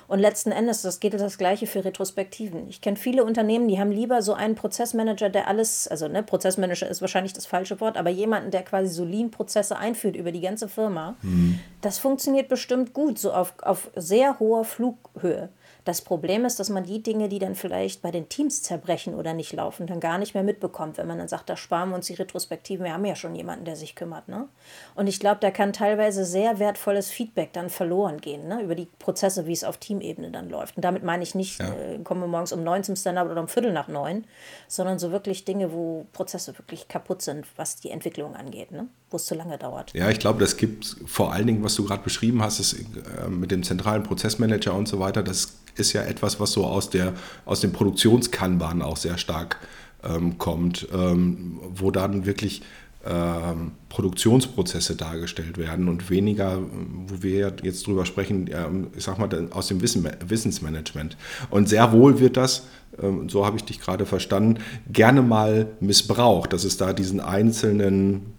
Und 0.06 0.18
letzten 0.18 0.52
Endes, 0.52 0.82
das 0.82 1.00
geht 1.00 1.14
das 1.14 1.38
Gleiche 1.38 1.66
für 1.66 1.84
Retrospektiven. 1.84 2.68
Ich 2.68 2.80
kenne 2.80 2.96
viele 2.96 3.24
Unternehmen, 3.24 3.68
die 3.68 3.78
haben 3.78 3.90
lieber 3.90 4.22
so 4.22 4.34
einen 4.34 4.54
Prozessmanager, 4.54 5.30
der 5.30 5.48
alles, 5.48 5.88
also 5.88 6.08
ne, 6.08 6.22
Prozessmanager 6.22 6.88
ist 6.88 7.00
wahrscheinlich 7.00 7.32
das 7.32 7.46
falsche 7.46 7.80
Wort, 7.80 7.96
aber 7.96 8.10
jemanden, 8.10 8.50
der 8.50 8.62
quasi 8.62 8.88
so 8.92 9.04
Lean-Prozesse 9.04 9.76
einführt 9.76 10.16
über 10.16 10.32
die 10.32 10.40
ganze 10.40 10.68
Firma. 10.68 11.16
Mhm. 11.22 11.58
Das 11.80 11.98
funktioniert 11.98 12.48
bestimmt 12.48 12.92
gut, 12.92 13.18
so 13.18 13.32
auf, 13.32 13.54
auf 13.62 13.90
sehr 13.94 14.38
hoher 14.38 14.64
Flughöhe. 14.64 15.48
Das 15.84 16.00
Problem 16.00 16.46
ist, 16.46 16.58
dass 16.58 16.70
man 16.70 16.84
die 16.84 17.02
Dinge, 17.02 17.28
die 17.28 17.38
dann 17.38 17.54
vielleicht 17.54 18.00
bei 18.00 18.10
den 18.10 18.30
Teams 18.30 18.62
zerbrechen 18.62 19.14
oder 19.14 19.34
nicht 19.34 19.52
laufen, 19.52 19.86
dann 19.86 20.00
gar 20.00 20.16
nicht 20.16 20.32
mehr 20.32 20.42
mitbekommt, 20.42 20.96
wenn 20.96 21.06
man 21.06 21.18
dann 21.18 21.28
sagt, 21.28 21.50
da 21.50 21.56
sparen 21.56 21.90
wir 21.90 21.96
uns 21.96 22.06
die 22.06 22.14
Retrospektiven, 22.14 22.84
wir 22.84 22.94
haben 22.94 23.04
ja 23.04 23.14
schon 23.14 23.34
jemanden, 23.34 23.66
der 23.66 23.76
sich 23.76 23.94
kümmert. 23.94 24.28
Ne? 24.28 24.48
Und 24.94 25.08
ich 25.08 25.20
glaube, 25.20 25.38
da 25.40 25.50
kann 25.50 25.74
teilweise 25.74 26.24
sehr 26.24 26.58
wertvolles 26.58 27.10
Feedback 27.10 27.52
dann 27.52 27.68
verloren 27.68 28.20
gehen, 28.22 28.48
ne? 28.48 28.62
über 28.62 28.74
die 28.74 28.88
Prozesse, 28.98 29.46
wie 29.46 29.52
es 29.52 29.62
auf 29.62 29.76
Teamebene 29.76 30.30
dann 30.30 30.48
läuft. 30.48 30.76
Und 30.76 30.84
damit 30.84 31.02
meine 31.02 31.22
ich 31.22 31.34
nicht, 31.34 31.60
ja. 31.60 31.68
äh, 31.74 31.98
kommen 31.98 32.20
wir 32.22 32.28
morgens 32.28 32.52
um 32.52 32.64
neun 32.64 32.82
zum 32.82 32.96
Stand-up 32.96 33.30
oder 33.30 33.42
um 33.42 33.48
Viertel 33.48 33.72
nach 33.72 33.88
neun, 33.88 34.24
sondern 34.68 34.98
so 34.98 35.12
wirklich 35.12 35.44
Dinge, 35.44 35.72
wo 35.72 36.06
Prozesse 36.14 36.56
wirklich 36.56 36.88
kaputt 36.88 37.20
sind, 37.20 37.46
was 37.56 37.76
die 37.76 37.90
Entwicklung 37.90 38.34
angeht, 38.34 38.72
ne? 38.72 38.88
wo 39.10 39.18
es 39.18 39.26
zu 39.26 39.34
lange 39.34 39.58
dauert. 39.58 39.92
Ja, 39.92 40.08
ich 40.08 40.18
glaube, 40.18 40.40
das 40.40 40.56
gibt 40.56 40.96
vor 41.04 41.32
allen 41.34 41.46
Dingen, 41.46 41.62
was 41.62 41.74
du 41.74 41.84
gerade 41.84 42.02
beschrieben 42.02 42.42
hast, 42.42 42.58
ist, 42.58 42.72
äh, 42.72 43.28
mit 43.28 43.50
dem 43.50 43.62
zentralen 43.62 44.02
Prozessmanager 44.02 44.74
und 44.74 44.88
so 44.88 44.98
weiter, 44.98 45.22
das 45.22 45.58
ist 45.76 45.92
ja 45.92 46.02
etwas, 46.02 46.40
was 46.40 46.52
so 46.52 46.66
aus, 46.66 46.90
der, 46.90 47.14
aus 47.44 47.60
dem 47.60 47.72
Produktionskanban 47.72 48.82
auch 48.82 48.96
sehr 48.96 49.18
stark 49.18 49.58
ähm, 50.02 50.38
kommt, 50.38 50.88
ähm, 50.92 51.60
wo 51.74 51.90
dann 51.90 52.26
wirklich 52.26 52.62
ähm, 53.06 53.72
Produktionsprozesse 53.90 54.96
dargestellt 54.96 55.58
werden 55.58 55.88
und 55.88 56.08
weniger, 56.08 56.58
wo 57.06 57.22
wir 57.22 57.54
jetzt 57.62 57.86
drüber 57.86 58.06
sprechen, 58.06 58.48
ähm, 58.50 58.86
ich 58.96 59.04
sag 59.04 59.18
mal, 59.18 59.28
aus 59.50 59.68
dem 59.68 59.82
Wissen, 59.82 60.08
Wissensmanagement. 60.26 61.16
Und 61.50 61.68
sehr 61.68 61.92
wohl 61.92 62.18
wird 62.18 62.36
das, 62.36 62.66
ähm, 63.02 63.28
so 63.28 63.44
habe 63.44 63.56
ich 63.56 63.64
dich 63.64 63.80
gerade 63.80 64.06
verstanden, 64.06 64.60
gerne 64.90 65.20
mal 65.20 65.66
missbraucht, 65.80 66.52
dass 66.52 66.64
es 66.64 66.76
da 66.76 66.92
diesen 66.92 67.20
einzelnen 67.20 68.34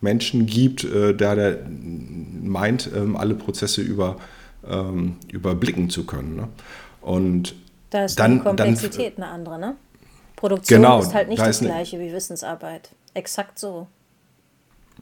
Menschen 0.00 0.46
gibt, 0.46 0.84
äh, 0.84 1.14
der, 1.14 1.34
der 1.34 1.58
meint, 1.68 2.90
ähm, 2.94 3.16
alle 3.16 3.34
Prozesse 3.34 3.82
über, 3.82 4.16
ähm, 4.66 5.16
überblicken 5.30 5.90
zu 5.90 6.04
können. 6.06 6.36
Ne? 6.36 6.48
Und 7.00 7.54
da 7.90 8.04
ist 8.04 8.18
dann, 8.18 8.38
die 8.38 8.44
Komplexität 8.44 9.18
dann, 9.18 9.24
eine 9.24 9.32
andere, 9.32 9.58
ne? 9.58 9.76
Produktion 10.36 10.82
genau, 10.82 11.00
ist 11.00 11.14
halt 11.14 11.28
nicht 11.28 11.40
da 11.40 11.46
das 11.46 11.60
eine- 11.60 11.70
gleiche 11.70 11.98
wie 11.98 12.12
Wissensarbeit. 12.12 12.90
Exakt 13.14 13.58
so. 13.58 13.88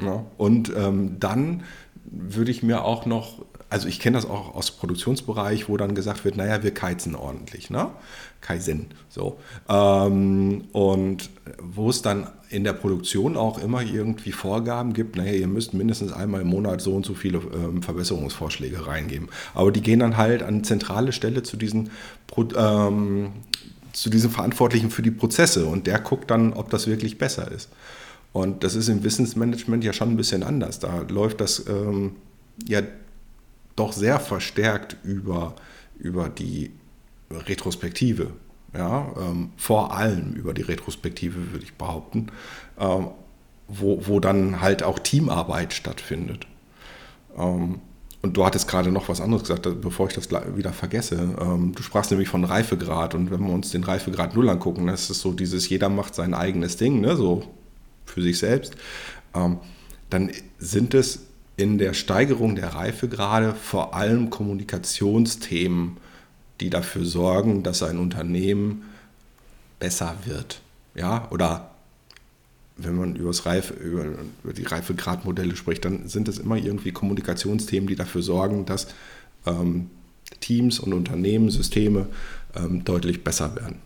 Ja, 0.00 0.24
und 0.38 0.72
ähm, 0.76 1.16
dann 1.20 1.62
würde 2.04 2.50
ich 2.50 2.62
mir 2.62 2.84
auch 2.84 3.06
noch, 3.06 3.44
also 3.68 3.88
ich 3.88 3.98
kenne 3.98 4.16
das 4.16 4.28
auch 4.28 4.54
aus 4.54 4.70
Produktionsbereich, 4.70 5.68
wo 5.68 5.76
dann 5.76 5.94
gesagt 5.94 6.24
wird, 6.24 6.36
naja, 6.36 6.62
wir 6.62 6.72
keizen 6.72 7.14
ordentlich, 7.14 7.70
ne? 7.70 7.90
Kaizen, 8.40 8.86
so. 9.08 9.38
Ähm, 9.68 10.64
und 10.72 11.30
wo 11.58 11.90
es 11.90 12.02
dann 12.02 12.28
in 12.48 12.62
der 12.62 12.74
Produktion 12.74 13.36
auch 13.36 13.58
immer 13.58 13.82
irgendwie 13.82 14.30
Vorgaben 14.30 14.92
gibt, 14.92 15.16
naja, 15.16 15.32
ihr 15.32 15.48
müsst 15.48 15.74
mindestens 15.74 16.12
einmal 16.12 16.42
im 16.42 16.48
Monat 16.48 16.80
so 16.80 16.94
und 16.94 17.04
so 17.04 17.14
viele 17.14 17.38
ähm, 17.38 17.82
Verbesserungsvorschläge 17.82 18.86
reingeben. 18.86 19.28
Aber 19.54 19.72
die 19.72 19.80
gehen 19.80 19.98
dann 19.98 20.16
halt 20.16 20.42
an 20.44 20.62
zentrale 20.62 21.12
Stelle 21.12 21.42
zu 21.42 21.56
diesen 21.56 21.90
Pro 22.26 22.44
ähm, 22.56 23.32
zu 23.92 24.10
diesem 24.10 24.30
Verantwortlichen 24.30 24.90
für 24.90 25.00
die 25.00 25.10
Prozesse 25.10 25.64
und 25.64 25.86
der 25.86 25.98
guckt 25.98 26.30
dann, 26.30 26.52
ob 26.52 26.68
das 26.68 26.86
wirklich 26.86 27.16
besser 27.16 27.50
ist. 27.50 27.70
Und 28.34 28.62
das 28.62 28.74
ist 28.74 28.88
im 28.88 29.02
Wissensmanagement 29.02 29.82
ja 29.82 29.94
schon 29.94 30.10
ein 30.10 30.16
bisschen 30.18 30.42
anders. 30.42 30.78
Da 30.78 31.00
läuft 31.08 31.40
das 31.40 31.64
ähm, 31.66 32.16
ja 32.68 32.82
doch 33.76 33.92
sehr 33.92 34.18
verstärkt 34.18 34.96
über, 35.04 35.54
über 35.98 36.28
die 36.28 36.72
Retrospektive. 37.30 38.32
Ja, 38.74 39.10
ähm, 39.18 39.50
vor 39.56 39.94
allem 39.96 40.34
über 40.34 40.52
die 40.52 40.62
Retrospektive, 40.62 41.52
würde 41.52 41.64
ich 41.64 41.74
behaupten, 41.74 42.26
ähm, 42.78 43.08
wo, 43.68 44.06
wo 44.06 44.20
dann 44.20 44.60
halt 44.60 44.82
auch 44.82 44.98
Teamarbeit 44.98 45.72
stattfindet. 45.72 46.46
Ähm, 47.38 47.80
und 48.22 48.36
du 48.36 48.44
hattest 48.44 48.66
gerade 48.66 48.90
noch 48.90 49.08
was 49.08 49.20
anderes 49.20 49.44
gesagt, 49.44 49.68
bevor 49.80 50.08
ich 50.08 50.14
das 50.14 50.30
wieder 50.30 50.72
vergesse. 50.72 51.36
Ähm, 51.40 51.72
du 51.74 51.82
sprachst 51.82 52.10
nämlich 52.10 52.28
von 52.28 52.44
Reifegrad 52.44 53.14
und 53.14 53.30
wenn 53.30 53.40
wir 53.40 53.52
uns 53.52 53.70
den 53.70 53.84
Reifegrad 53.84 54.34
Null 54.34 54.48
angucken, 54.48 54.86
das 54.88 55.10
ist 55.10 55.20
so 55.20 55.32
dieses, 55.32 55.68
jeder 55.68 55.88
macht 55.88 56.14
sein 56.14 56.34
eigenes 56.34 56.76
Ding, 56.76 57.00
ne, 57.00 57.16
so 57.16 57.44
für 58.04 58.22
sich 58.22 58.38
selbst, 58.38 58.74
ähm, 59.34 59.58
dann 60.10 60.32
sind 60.58 60.94
es 60.94 61.20
in 61.56 61.78
der 61.78 61.94
Steigerung 61.94 62.54
der 62.54 62.74
Reifegrade 62.74 63.54
vor 63.54 63.94
allem 63.94 64.30
Kommunikationsthemen, 64.30 65.96
die 66.60 66.70
dafür 66.70 67.04
sorgen, 67.04 67.62
dass 67.62 67.82
ein 67.82 67.98
Unternehmen 67.98 68.84
besser 69.78 70.16
wird. 70.24 70.60
Ja, 70.94 71.28
oder 71.30 71.70
wenn 72.76 72.96
man 72.96 73.16
Reife, 73.46 73.74
über, 73.74 74.04
über 74.44 74.52
die 74.52 74.64
Reifegradmodelle 74.64 75.56
spricht, 75.56 75.84
dann 75.84 76.08
sind 76.08 76.28
es 76.28 76.38
immer 76.38 76.56
irgendwie 76.56 76.92
Kommunikationsthemen, 76.92 77.88
die 77.88 77.96
dafür 77.96 78.22
sorgen, 78.22 78.66
dass 78.66 78.88
ähm, 79.46 79.90
Teams 80.40 80.78
und 80.78 80.92
Unternehmen, 80.92 81.50
Systeme 81.50 82.06
ähm, 82.54 82.84
deutlich 82.84 83.24
besser 83.24 83.56
werden. 83.56 83.76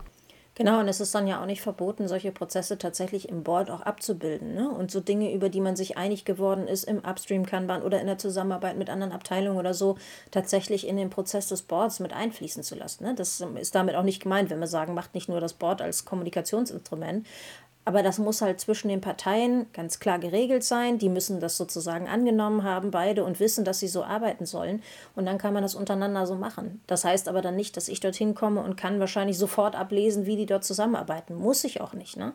Genau, 0.61 0.81
und 0.81 0.89
es 0.89 1.01
ist 1.01 1.15
dann 1.15 1.27
ja 1.27 1.41
auch 1.41 1.47
nicht 1.47 1.63
verboten, 1.63 2.07
solche 2.07 2.33
Prozesse 2.33 2.77
tatsächlich 2.77 3.31
im 3.31 3.43
Board 3.45 3.71
auch 3.71 3.81
abzubilden. 3.81 4.55
Ne? 4.55 4.69
Und 4.69 4.91
so 4.91 5.01
Dinge, 5.01 5.33
über 5.33 5.49
die 5.49 5.63
man 5.63 5.75
sich 5.75 5.97
einig 5.97 6.27
geworden 6.27 6.69
ist 6.69 6.85
im 6.85 6.99
Upstream 6.99 7.47
Kanban 7.47 7.81
oder 7.81 7.99
in 7.99 8.07
der 8.07 8.19
Zusammenarbeit 8.19 8.77
mit 8.77 8.91
anderen 8.91 9.15
Abteilungen 9.15 9.59
oder 9.59 9.73
so, 9.73 9.97
tatsächlich 10.31 10.87
in 10.87 10.99
den 10.99 11.09
Prozess 11.09 11.49
des 11.49 11.63
Boards 11.63 11.99
mit 11.99 12.13
einfließen 12.13 12.63
zu 12.63 12.75
lassen. 12.75 13.05
Ne? 13.05 13.15
Das 13.15 13.41
ist 13.41 13.75
damit 13.75 13.95
auch 13.95 14.03
nicht 14.03 14.23
gemeint, 14.23 14.51
wenn 14.51 14.61
wir 14.61 14.67
sagen, 14.67 14.93
macht 14.93 15.15
nicht 15.15 15.31
nur 15.31 15.41
das 15.41 15.55
Board 15.55 15.81
als 15.81 16.05
Kommunikationsinstrument, 16.05 17.27
aber 17.85 18.03
das 18.03 18.19
muss 18.19 18.43
halt 18.43 18.61
zwischen 18.61 18.89
den 18.89 19.01
Parteien 19.01 19.67
ganz 19.73 20.01
klar 20.01 20.19
geregelt 20.19 20.65
sein. 20.65 20.99
Die 20.99 21.09
müssen 21.09 21.41
das 21.41 21.57
sozusagen 21.57 22.09
angenommen 22.09 22.63
haben, 22.63 22.91
beide, 22.91 23.25
und 23.25 23.41
wissen, 23.41 23.65
dass 23.65 23.81
sie 23.81 23.89
so 23.89 24.05
arbeiten 24.05 24.45
sollen. 24.45 24.83
Und 25.17 25.27
dann 25.27 25.39
kann 25.39 25.55
man 25.55 25.63
das 25.63 25.75
untereinander 25.75 26.27
so 26.27 26.35
machen. 26.35 26.81
Das 26.87 27.05
heißt 27.05 27.29
aber 27.29 27.41
dann 27.41 27.57
nicht, 27.57 27.77
dass 27.77 27.89
ich 27.89 28.01
dorthin 28.01 28.35
komme 28.35 28.63
und 28.63 28.77
kann 28.77 29.01
wahrscheinlich 29.01 29.39
sofort 29.39 29.77
ablesen, 29.77 30.27
wie 30.27 30.37
die 30.37 30.47
dort 30.47 30.65
zusammenarbeiten. 30.65 31.35
Muss 31.35 31.65
ich 31.65 31.81
auch 31.81 31.95
nicht. 31.95 32.19
Ne? 32.19 32.35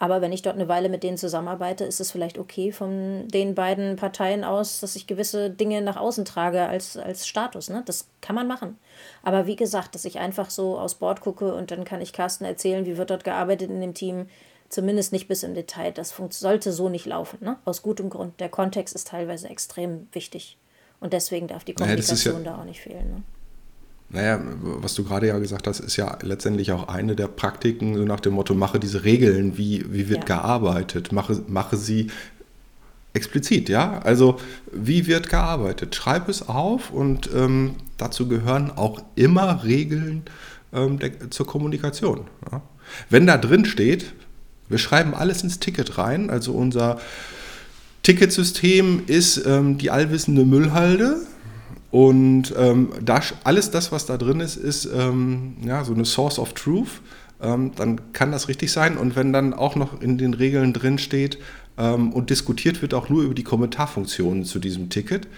Aber 0.00 0.20
wenn 0.20 0.32
ich 0.32 0.42
dort 0.42 0.56
eine 0.56 0.66
Weile 0.66 0.88
mit 0.88 1.04
denen 1.04 1.16
zusammenarbeite, 1.16 1.84
ist 1.84 2.00
es 2.00 2.10
vielleicht 2.10 2.36
okay 2.36 2.72
von 2.72 3.28
den 3.28 3.54
beiden 3.54 3.94
Parteien 3.94 4.42
aus, 4.42 4.80
dass 4.80 4.96
ich 4.96 5.06
gewisse 5.06 5.48
Dinge 5.48 5.80
nach 5.80 5.96
außen 5.96 6.24
trage 6.24 6.66
als, 6.66 6.96
als 6.96 7.28
Status. 7.28 7.70
Ne? 7.70 7.84
Das 7.86 8.08
kann 8.20 8.34
man 8.34 8.48
machen. 8.48 8.78
Aber 9.22 9.46
wie 9.46 9.54
gesagt, 9.54 9.94
dass 9.94 10.04
ich 10.04 10.18
einfach 10.18 10.50
so 10.50 10.76
aus 10.76 10.96
Bord 10.96 11.20
gucke 11.20 11.54
und 11.54 11.70
dann 11.70 11.84
kann 11.84 12.00
ich 12.00 12.12
Carsten 12.12 12.44
erzählen, 12.44 12.84
wie 12.84 12.96
wird 12.96 13.10
dort 13.10 13.22
gearbeitet 13.22 13.70
in 13.70 13.80
dem 13.80 13.94
Team 13.94 14.26
Zumindest 14.72 15.12
nicht 15.12 15.28
bis 15.28 15.42
im 15.42 15.52
Detail. 15.54 15.92
Das 15.92 16.14
sollte 16.30 16.72
so 16.72 16.88
nicht 16.88 17.04
laufen, 17.04 17.36
ne? 17.42 17.56
aus 17.66 17.82
gutem 17.82 18.08
Grund. 18.08 18.40
Der 18.40 18.48
Kontext 18.48 18.94
ist 18.94 19.08
teilweise 19.08 19.46
extrem 19.50 20.06
wichtig. 20.12 20.56
Und 20.98 21.12
deswegen 21.12 21.46
darf 21.46 21.62
die 21.62 21.74
Naja, 21.74 21.88
Kommunikation 21.88 22.42
ja- 22.42 22.52
da 22.52 22.58
auch 22.58 22.64
nicht 22.64 22.80
fehlen. 22.80 23.10
Ne? 23.10 23.22
Naja, 24.08 24.40
was 24.62 24.94
du 24.94 25.04
gerade 25.04 25.26
ja 25.26 25.38
gesagt 25.38 25.66
hast, 25.66 25.80
ist 25.80 25.96
ja 25.98 26.16
letztendlich 26.22 26.72
auch 26.72 26.88
eine 26.88 27.14
der 27.14 27.28
Praktiken, 27.28 27.96
so 27.96 28.04
nach 28.04 28.20
dem 28.20 28.32
Motto, 28.32 28.54
mache 28.54 28.80
diese 28.80 29.04
Regeln, 29.04 29.58
wie, 29.58 29.84
wie 29.92 30.08
wird 30.08 30.26
Ja. 30.28 30.36
gearbeitet, 30.38 31.12
mache, 31.12 31.42
mache 31.48 31.76
sie 31.76 32.10
explizit, 33.12 33.68
ja? 33.68 33.98
Also, 33.98 34.38
wie 34.72 35.06
wird 35.06 35.28
gearbeitet? 35.28 35.94
Schreib 35.94 36.30
es 36.30 36.48
auf 36.48 36.90
und 36.90 37.28
ähm, 37.34 37.74
dazu 37.98 38.26
gehören 38.26 38.70
auch 38.70 39.02
immer 39.16 39.64
Regeln 39.64 40.22
ähm, 40.72 40.98
der, 40.98 41.30
zur 41.30 41.46
Kommunikation. 41.46 42.26
Ja? 42.50 42.62
Wenn 43.10 43.26
da 43.26 43.36
drin 43.36 43.66
steht, 43.66 44.14
wir 44.72 44.78
schreiben 44.78 45.14
alles 45.14 45.44
ins 45.44 45.60
Ticket 45.60 45.98
rein, 45.98 46.28
also 46.30 46.52
unser 46.52 46.98
Ticketsystem 48.02 49.04
ist 49.06 49.46
ähm, 49.46 49.78
die 49.78 49.90
allwissende 49.90 50.44
Müllhalde. 50.44 51.20
Und 51.90 52.54
ähm, 52.56 52.88
da, 53.00 53.20
alles 53.44 53.70
das, 53.70 53.92
was 53.92 54.06
da 54.06 54.16
drin 54.16 54.40
ist, 54.40 54.56
ist 54.56 54.86
ähm, 54.86 55.56
ja, 55.64 55.84
so 55.84 55.92
eine 55.94 56.04
Source 56.04 56.38
of 56.38 56.54
Truth. 56.54 57.00
Ähm, 57.40 57.72
dann 57.76 58.12
kann 58.12 58.32
das 58.32 58.48
richtig 58.48 58.72
sein. 58.72 58.96
Und 58.96 59.14
wenn 59.14 59.32
dann 59.32 59.52
auch 59.52 59.76
noch 59.76 60.00
in 60.00 60.18
den 60.18 60.34
Regeln 60.34 60.72
drin 60.72 60.98
steht 60.98 61.38
ähm, 61.76 62.12
und 62.12 62.30
diskutiert 62.30 62.82
wird 62.82 62.94
auch 62.94 63.08
nur 63.08 63.22
über 63.22 63.34
die 63.34 63.44
Kommentarfunktionen 63.44 64.44
zu 64.44 64.58
diesem 64.58 64.88
Ticket, 64.88 65.28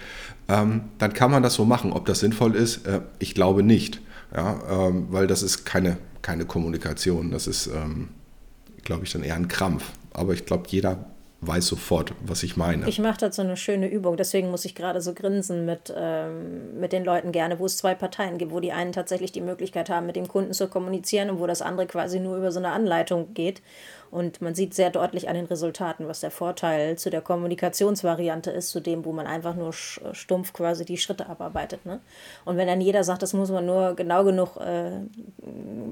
ähm, 0.47 0.81
dann 0.97 1.13
kann 1.13 1.29
man 1.29 1.43
das 1.43 1.55
so 1.55 1.65
machen. 1.65 1.91
Ob 1.91 2.05
das 2.05 2.21
sinnvoll 2.21 2.55
ist, 2.55 2.87
äh, 2.87 3.01
ich 3.19 3.35
glaube 3.35 3.61
nicht. 3.61 4.01
Ja, 4.35 4.91
weil 5.11 5.27
das 5.27 5.43
ist 5.43 5.63
keine, 5.63 5.97
keine 6.21 6.43
Kommunikation. 6.43 7.31
Das 7.31 7.47
ist, 7.47 7.67
ähm, 7.67 8.09
glaube 8.85 9.03
ich, 9.03 9.11
dann 9.11 9.23
eher 9.23 9.35
ein 9.35 9.49
Krampf. 9.49 9.91
Aber 10.13 10.33
ich 10.33 10.45
glaube, 10.45 10.63
jeder 10.69 11.14
weiß 11.41 11.67
sofort, 11.67 12.13
was 12.25 12.43
ich 12.43 12.57
meine. 12.57 12.87
Ich 12.87 12.99
mache 12.99 13.17
dazu 13.19 13.41
eine 13.41 13.57
schöne 13.57 13.87
Übung, 13.87 14.17
deswegen 14.17 14.51
muss 14.51 14.65
ich 14.65 14.75
gerade 14.75 15.01
so 15.01 15.13
grinsen 15.13 15.65
mit, 15.65 15.93
ähm, 15.95 16.79
mit 16.79 16.91
den 16.91 17.03
Leuten 17.05 17.31
gerne, 17.31 17.59
wo 17.59 17.65
es 17.65 17.77
zwei 17.77 17.93
Parteien 17.93 18.37
gibt, 18.37 18.51
wo 18.51 18.59
die 18.59 18.71
einen 18.71 18.91
tatsächlich 18.91 19.31
die 19.31 19.41
Möglichkeit 19.41 19.89
haben, 19.89 20.05
mit 20.05 20.15
dem 20.15 20.27
Kunden 20.27 20.53
zu 20.53 20.67
kommunizieren 20.67 21.29
und 21.29 21.39
wo 21.39 21.47
das 21.47 21.61
andere 21.61 21.87
quasi 21.87 22.19
nur 22.19 22.37
über 22.37 22.51
so 22.51 22.59
eine 22.59 22.71
Anleitung 22.71 23.33
geht. 23.33 23.61
Und 24.11 24.41
man 24.41 24.55
sieht 24.55 24.73
sehr 24.73 24.91
deutlich 24.91 25.27
an 25.27 25.35
den 25.35 25.45
Resultaten, 25.45 26.07
was 26.07 26.21
der 26.21 26.31
Vorteil 26.31 26.97
zu 26.97 27.09
der 27.09 27.21
Kommunikationsvariante 27.21 28.49
ist, 28.51 28.69
zu 28.69 28.79
dem, 28.79 29.03
wo 29.03 29.11
man 29.11 29.27
einfach 29.27 29.55
nur 29.55 29.73
stumpf 29.73 30.53
quasi 30.53 30.85
die 30.85 30.97
Schritte 30.97 31.27
abarbeitet. 31.27 31.85
Ne? 31.85 31.99
Und 32.45 32.55
wenn 32.55 32.67
dann 32.67 32.81
jeder 32.81 33.03
sagt, 33.03 33.23
das 33.23 33.33
muss 33.33 33.51
man 33.51 33.65
nur 33.65 33.93
genau 33.95 34.23
genug 34.23 34.57
äh, 34.57 35.01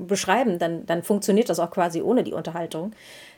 beschreiben, 0.08 0.58
dann, 0.58 0.86
dann 0.86 1.04
funktioniert 1.04 1.50
das 1.50 1.60
auch 1.60 1.72
quasi 1.72 2.02
ohne 2.02 2.24
die 2.24 2.34
Unterhaltung. 2.34 2.94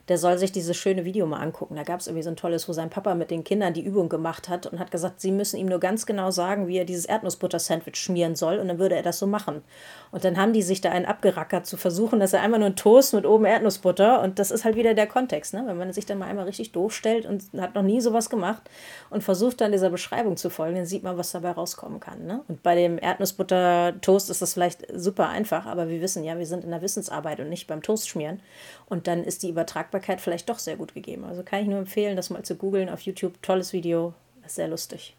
Der 0.08 0.18
soll 0.18 0.38
sich 0.38 0.52
dieses 0.52 0.78
schöne 0.78 1.04
Video 1.04 1.26
mal 1.26 1.40
angucken. 1.40 1.76
Da 1.76 1.84
gab 1.84 2.00
es 2.00 2.08
irgendwie 2.08 2.24
so 2.24 2.30
ein 2.30 2.36
tolles, 2.36 2.70
wo 2.70 2.74
sein 2.74 2.90
Papa 2.90 3.16
mit 3.16 3.32
den 3.32 3.44
Kindern 3.44 3.74
die 3.74 3.84
Übung 3.84 4.08
gemacht 4.08 4.50
hat 4.50 4.68
und 4.68 4.80
hat 4.80 4.92
gesagt, 4.92 5.20
sie 5.20 5.32
müssen 5.32 5.58
ihm 5.58 5.66
nur 5.66 5.80
ganz 5.80 6.06
genau 6.06 6.30
sagen, 6.30 6.68
wie 6.68 6.78
er 6.78 6.86
dieses 6.86 7.06
Erdnussbutter-Sandwich 7.06 7.96
schmieren 7.96 8.36
soll 8.36 8.60
und 8.60 8.68
dann 8.68 8.78
würde 8.78 8.96
er 8.96 9.02
das 9.02 9.18
so 9.18 9.26
machen. 9.26 9.64
Und 10.12 10.24
dann 10.24 10.38
haben 10.38 10.54
die 10.54 10.62
sich 10.62 10.80
da 10.80 10.92
einen 10.92 11.06
abgerackert 11.06 11.66
zu 11.66 11.76
versuchen, 11.76 12.20
dass 12.20 12.34
er 12.34 12.42
einfach 12.42 12.60
nur 12.60 12.68
ein 12.68 12.76
Toast 12.76 13.14
mit 13.16 13.26
oben 13.26 13.46
Erdnussbutter 13.46 14.22
und 14.22 14.38
das 14.38 14.52
ist 14.52 14.64
halt 14.64 14.76
wieder 14.76 14.94
der 14.94 15.08
Kontext, 15.08 15.54
ne? 15.54 15.64
wenn 15.66 15.78
man 15.78 15.92
sich 15.92 16.06
dann 16.06 16.20
mal 16.20 16.28
einmal 16.28 16.46
richtig 16.46 16.72
doof 16.72 16.94
stellt 16.94 17.26
und 17.26 17.44
hat 17.58 17.74
noch 17.74 17.84
nie 17.84 18.00
sowas 18.00 18.30
gemacht 18.30 18.62
und 19.10 19.24
versucht 19.24 19.60
dann 19.60 19.72
dieser 19.72 19.90
Beschreibung 19.90 20.38
zu 20.38 20.52
folgen, 20.52 20.76
dann 20.76 20.86
sieht 20.86 21.04
man, 21.04 21.18
was 21.18 21.32
dabei 21.32 21.52
rauskommen 21.52 22.00
kann. 22.00 22.26
Ne? 22.26 22.42
Und 22.48 22.62
bei 22.62 22.76
dem 22.76 23.00
Erdnussbutter-Toast 23.00 24.30
ist 24.30 24.42
das 24.42 24.54
vielleicht 24.54 24.86
super 24.94 25.30
einfach, 25.30 25.66
aber 25.66 25.90
wir 25.90 26.00
wissen 26.02 26.24
ja, 26.24 26.38
wir 26.38 26.46
sind 26.46 26.64
in 26.64 26.70
der 26.70 26.84
Wissensarbeit 26.84 27.40
und 27.40 27.50
nicht 27.50 27.66
beim 27.66 27.82
Toast 27.82 28.08
schmieren. 28.08 28.42
Und 28.88 29.08
dann 29.08 29.24
ist 29.24 29.42
die 29.42 29.50
Übertragbarkeit 29.50 29.95
vielleicht 30.00 30.50
doch 30.50 30.60
sehr 30.60 30.78
gut 30.78 30.94
gegeben. 30.94 31.24
Also 31.26 31.44
kann 31.44 31.62
ich 31.62 31.68
nur 31.68 31.80
empfehlen, 31.80 32.16
das 32.16 32.30
mal 32.30 32.44
zu 32.44 32.56
googeln 32.56 32.90
auf 32.90 33.02
YouTube. 33.02 33.42
Tolles 33.42 33.74
Video, 33.74 34.14
ist 34.46 34.56
sehr 34.56 34.68
lustig. 34.68 35.16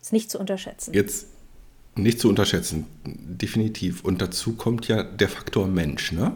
Ist 0.00 0.12
nicht 0.12 0.30
zu 0.30 0.38
unterschätzen. 0.38 0.94
Jetzt 0.94 1.26
nicht 1.96 2.20
zu 2.20 2.28
unterschätzen, 2.28 2.86
definitiv. 3.04 4.04
Und 4.04 4.20
dazu 4.20 4.54
kommt 4.54 4.86
ja 4.88 5.02
der 5.02 5.28
Faktor 5.28 5.66
Mensch. 5.66 6.12
Ne? 6.12 6.32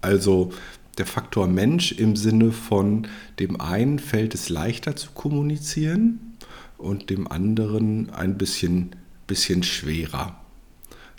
Also 0.00 0.52
der 0.98 1.06
Faktor 1.06 1.46
Mensch 1.46 1.92
im 1.92 2.16
Sinne 2.16 2.52
von 2.52 3.06
dem 3.38 3.60
einen 3.60 3.98
fällt 3.98 4.34
es 4.34 4.48
leichter 4.48 4.96
zu 4.96 5.12
kommunizieren 5.12 6.36
und 6.78 7.10
dem 7.10 7.30
anderen 7.30 8.10
ein 8.10 8.36
bisschen, 8.36 8.96
bisschen 9.26 9.62
schwerer. 9.62 10.36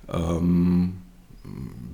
Ähm, 0.09 0.97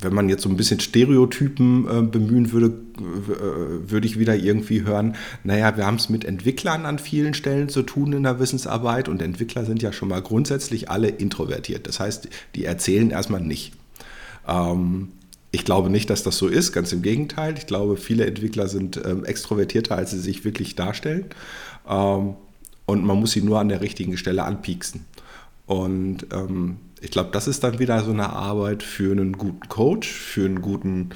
wenn 0.02 0.14
man 0.14 0.30
jetzt 0.30 0.44
so 0.44 0.50
ein 0.50 0.58
bisschen 0.58 0.80
Stereotypen 0.80 1.88
äh, 1.88 2.02
bemühen 2.04 2.52
würde, 2.52 2.68
äh, 2.68 3.92
würde 3.92 4.08
ich 4.08 4.20
wieder 4.20 4.36
irgendwie 4.36 4.84
hören, 4.84 5.16
naja, 5.44 5.76
wir 5.76 5.86
haben 5.86 5.96
es 5.96 6.10
mit 6.10 6.24
Entwicklern 6.24 6.86
an 6.86 7.00
vielen 7.00 7.34
Stellen 7.34 7.70
zu 7.70 7.84
tun 7.84 8.14
in 8.14 8.24
der 8.24 8.40
Wissensarbeit 8.40 9.10
und 9.10 9.22
Entwickler 9.22 9.66
sind 9.66 9.82
ja 9.82 9.92
schon 9.92 10.10
mal 10.10 10.22
grundsätzlich 10.22 10.90
alle 10.90 11.10
introvertiert. 11.10 11.88
Das 11.88 12.00
heißt, 12.00 12.30
die 12.56 12.66
erzählen 12.66 13.12
erstmal 13.12 13.42
nicht. 13.42 13.74
Ähm, 14.48 15.10
ich 15.52 15.66
glaube 15.66 15.90
nicht, 15.90 16.10
dass 16.10 16.24
das 16.24 16.38
so 16.38 16.48
ist, 16.48 16.72
ganz 16.72 16.94
im 16.94 17.02
Gegenteil. 17.02 17.56
Ich 17.58 17.66
glaube, 17.66 17.98
viele 17.98 18.26
Entwickler 18.26 18.68
sind 18.68 19.02
ähm, 19.04 19.26
extrovertierter, 19.26 19.96
als 19.96 20.12
sie 20.12 20.20
sich 20.20 20.46
wirklich 20.46 20.76
darstellen. 20.76 21.26
Ähm, 21.90 22.36
und 22.86 23.06
man 23.06 23.20
muss 23.20 23.32
sie 23.32 23.42
nur 23.42 23.60
an 23.60 23.70
der 23.70 23.82
richtigen 23.82 24.18
Stelle 24.18 24.44
anpieksen. 24.44 25.06
Und 25.66 26.28
ähm, 26.32 26.78
ich 27.02 27.12
glaube, 27.12 27.30
das 27.32 27.48
ist 27.48 27.64
dann 27.64 27.80
wieder 27.80 28.04
so 28.04 28.12
eine 28.12 28.32
Arbeit 28.32 28.84
für 28.84 29.12
einen 29.12 29.34
guten 29.34 29.68
Coach, 29.70 30.10
für 30.10 30.46
einen 30.46 30.62
guten 30.62 31.10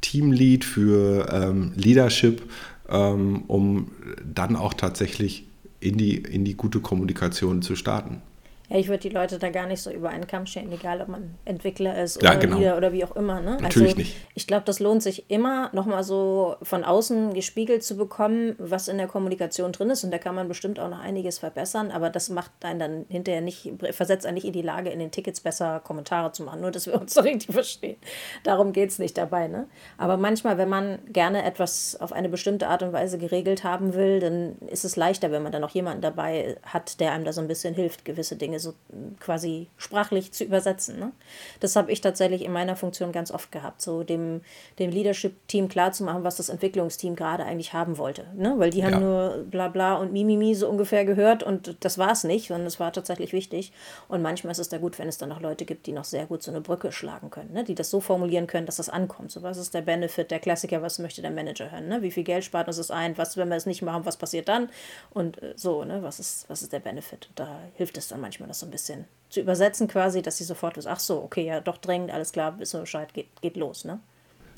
Teamlead, 0.00 0.64
für 0.64 1.28
ähm, 1.32 1.72
Leadership, 1.74 2.42
ähm, 2.88 3.44
um 3.46 3.90
dann 4.24 4.56
auch 4.56 4.74
tatsächlich 4.74 5.46
in 5.80 5.96
die, 5.96 6.16
in 6.16 6.44
die 6.44 6.54
gute 6.54 6.80
Kommunikation 6.80 7.62
zu 7.62 7.76
starten. 7.76 8.22
Ja, 8.68 8.78
ich 8.78 8.88
würde 8.88 9.00
die 9.00 9.10
Leute 9.10 9.38
da 9.38 9.50
gar 9.50 9.66
nicht 9.66 9.80
so 9.80 9.90
über 9.90 10.10
einen 10.10 10.26
Kamm 10.26 10.46
scheren, 10.46 10.72
egal 10.72 11.00
ob 11.00 11.08
man 11.08 11.34
Entwickler 11.44 12.02
ist 12.02 12.16
oder 12.16 12.32
ja, 12.32 12.38
genau. 12.38 12.58
Leader 12.58 12.76
oder 12.76 12.92
wie 12.92 13.04
auch 13.04 13.14
immer. 13.14 13.40
Ne? 13.40 13.58
Natürlich 13.60 13.90
also, 13.90 13.98
nicht. 13.98 14.16
Ich 14.34 14.46
glaube, 14.46 14.64
das 14.64 14.80
lohnt 14.80 15.02
sich 15.02 15.30
immer, 15.30 15.70
nochmal 15.72 16.02
so 16.02 16.56
von 16.62 16.82
außen 16.82 17.32
gespiegelt 17.32 17.84
zu 17.84 17.96
bekommen, 17.96 18.56
was 18.58 18.88
in 18.88 18.98
der 18.98 19.06
Kommunikation 19.06 19.72
drin 19.72 19.90
ist. 19.90 20.02
Und 20.02 20.10
da 20.10 20.18
kann 20.18 20.34
man 20.34 20.48
bestimmt 20.48 20.80
auch 20.80 20.90
noch 20.90 20.98
einiges 20.98 21.38
verbessern, 21.38 21.90
aber 21.92 22.10
das 22.10 22.28
macht 22.28 22.50
einen 22.62 22.80
dann 22.80 23.06
hinterher 23.08 23.40
nicht, 23.40 23.72
versetzt 23.92 24.26
einen 24.26 24.34
nicht 24.34 24.46
in 24.46 24.52
die 24.52 24.62
Lage, 24.62 24.90
in 24.90 24.98
den 24.98 25.12
Tickets 25.12 25.40
besser 25.40 25.80
Kommentare 25.80 26.32
zu 26.32 26.42
machen, 26.42 26.60
nur 26.60 26.72
dass 26.72 26.86
wir 26.86 27.00
uns 27.00 27.14
so 27.14 27.20
richtig 27.20 27.52
verstehen. 27.52 27.96
Darum 28.42 28.72
geht 28.72 28.90
es 28.90 28.98
nicht 28.98 29.16
dabei. 29.16 29.46
Ne? 29.46 29.68
Aber 29.96 30.16
manchmal, 30.16 30.58
wenn 30.58 30.68
man 30.68 30.98
gerne 31.12 31.44
etwas 31.44 31.96
auf 32.00 32.12
eine 32.12 32.28
bestimmte 32.28 32.68
Art 32.68 32.82
und 32.82 32.92
Weise 32.92 33.18
geregelt 33.18 33.62
haben 33.62 33.94
will, 33.94 34.18
dann 34.18 34.56
ist 34.68 34.84
es 34.84 34.96
leichter, 34.96 35.30
wenn 35.30 35.42
man 35.42 35.52
dann 35.52 35.60
noch 35.60 35.70
jemanden 35.70 36.02
dabei 36.02 36.56
hat, 36.64 36.98
der 36.98 37.12
einem 37.12 37.24
da 37.24 37.32
so 37.32 37.40
ein 37.40 37.48
bisschen 37.48 37.74
hilft, 37.74 38.04
gewisse 38.04 38.34
Dinge 38.36 38.55
Dinge 38.56 38.60
so 38.60 38.74
quasi 39.20 39.68
sprachlich 39.76 40.32
zu 40.32 40.44
übersetzen. 40.44 40.98
Ne? 40.98 41.12
Das 41.60 41.76
habe 41.76 41.92
ich 41.92 42.00
tatsächlich 42.00 42.42
in 42.42 42.52
meiner 42.52 42.76
Funktion 42.76 43.12
ganz 43.12 43.30
oft 43.30 43.52
gehabt, 43.52 43.80
so 43.80 44.02
dem, 44.02 44.40
dem 44.78 44.90
Leadership-Team 44.90 45.68
klarzumachen, 45.68 46.24
was 46.24 46.36
das 46.36 46.48
Entwicklungsteam 46.48 47.16
gerade 47.16 47.44
eigentlich 47.44 47.72
haben 47.72 47.98
wollte. 47.98 48.26
Ne? 48.34 48.54
Weil 48.56 48.70
die 48.70 48.84
haben 48.84 48.92
ja. 48.92 49.00
nur 49.00 49.44
bla 49.50 49.68
bla 49.68 49.94
und 49.96 50.12
Mimimi 50.12 50.54
so 50.54 50.68
ungefähr 50.68 51.04
gehört 51.04 51.42
und 51.42 51.76
das 51.80 51.98
war 51.98 52.12
es 52.12 52.24
nicht, 52.24 52.48
sondern 52.48 52.66
es 52.66 52.80
war 52.80 52.92
tatsächlich 52.92 53.32
wichtig. 53.32 53.72
Und 54.08 54.22
manchmal 54.22 54.52
ist 54.52 54.58
es 54.58 54.68
da 54.68 54.78
gut, 54.78 54.98
wenn 54.98 55.08
es 55.08 55.18
dann 55.18 55.28
noch 55.28 55.40
Leute 55.40 55.64
gibt, 55.64 55.86
die 55.86 55.92
noch 55.92 56.04
sehr 56.04 56.26
gut 56.26 56.42
so 56.42 56.50
eine 56.50 56.60
Brücke 56.60 56.92
schlagen 56.92 57.30
können, 57.30 57.52
ne? 57.52 57.64
die 57.64 57.74
das 57.74 57.90
so 57.90 58.00
formulieren 58.00 58.46
können, 58.46 58.66
dass 58.66 58.76
das 58.76 58.88
ankommt. 58.88 59.30
So, 59.30 59.42
was 59.42 59.58
ist 59.58 59.74
der 59.74 59.82
Benefit, 59.82 60.30
der 60.30 60.40
Klassiker, 60.40 60.82
was 60.82 60.98
möchte 60.98 61.22
der 61.22 61.30
Manager 61.30 61.70
hören? 61.70 61.88
Ne? 61.88 62.02
Wie 62.02 62.10
viel 62.10 62.24
Geld 62.24 62.44
spart 62.44 62.68
uns 62.68 62.76
das 62.76 62.90
ein? 62.90 63.16
Was, 63.18 63.36
wenn 63.36 63.48
wir 63.48 63.56
es 63.56 63.66
nicht 63.66 63.82
machen, 63.82 64.04
was 64.04 64.16
passiert 64.16 64.48
dann? 64.48 64.68
Und 65.10 65.42
äh, 65.42 65.54
so, 65.56 65.84
ne? 65.84 66.02
was, 66.02 66.20
ist, 66.20 66.48
was 66.48 66.62
ist 66.62 66.72
der 66.72 66.80
Benefit? 66.80 67.28
Da 67.34 67.60
hilft 67.74 67.96
es 67.98 68.08
dann 68.08 68.20
manchmal 68.20 68.45
man 68.46 68.50
das 68.50 68.60
so 68.60 68.66
ein 68.66 68.70
bisschen 68.70 69.04
zu 69.28 69.40
übersetzen 69.40 69.88
quasi, 69.88 70.22
dass 70.22 70.38
sie 70.38 70.44
sofort 70.44 70.76
wissen, 70.76 70.88
ach 70.90 71.00
so, 71.00 71.22
okay, 71.22 71.46
ja, 71.46 71.60
doch 71.60 71.78
drängend, 71.78 72.12
alles 72.12 72.32
klar, 72.32 72.58
wissen 72.58 72.78
wir 72.78 72.82
Bescheid, 72.82 73.12
geht, 73.12 73.26
geht 73.40 73.56
los, 73.56 73.84
ne? 73.84 73.98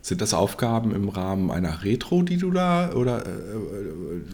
Sind 0.00 0.20
das 0.20 0.32
Aufgaben 0.32 0.94
im 0.94 1.08
Rahmen 1.08 1.50
einer 1.50 1.82
Retro, 1.82 2.22
die 2.22 2.36
du 2.36 2.52
da 2.52 2.92
oder 2.92 3.26
äh, 3.26 3.30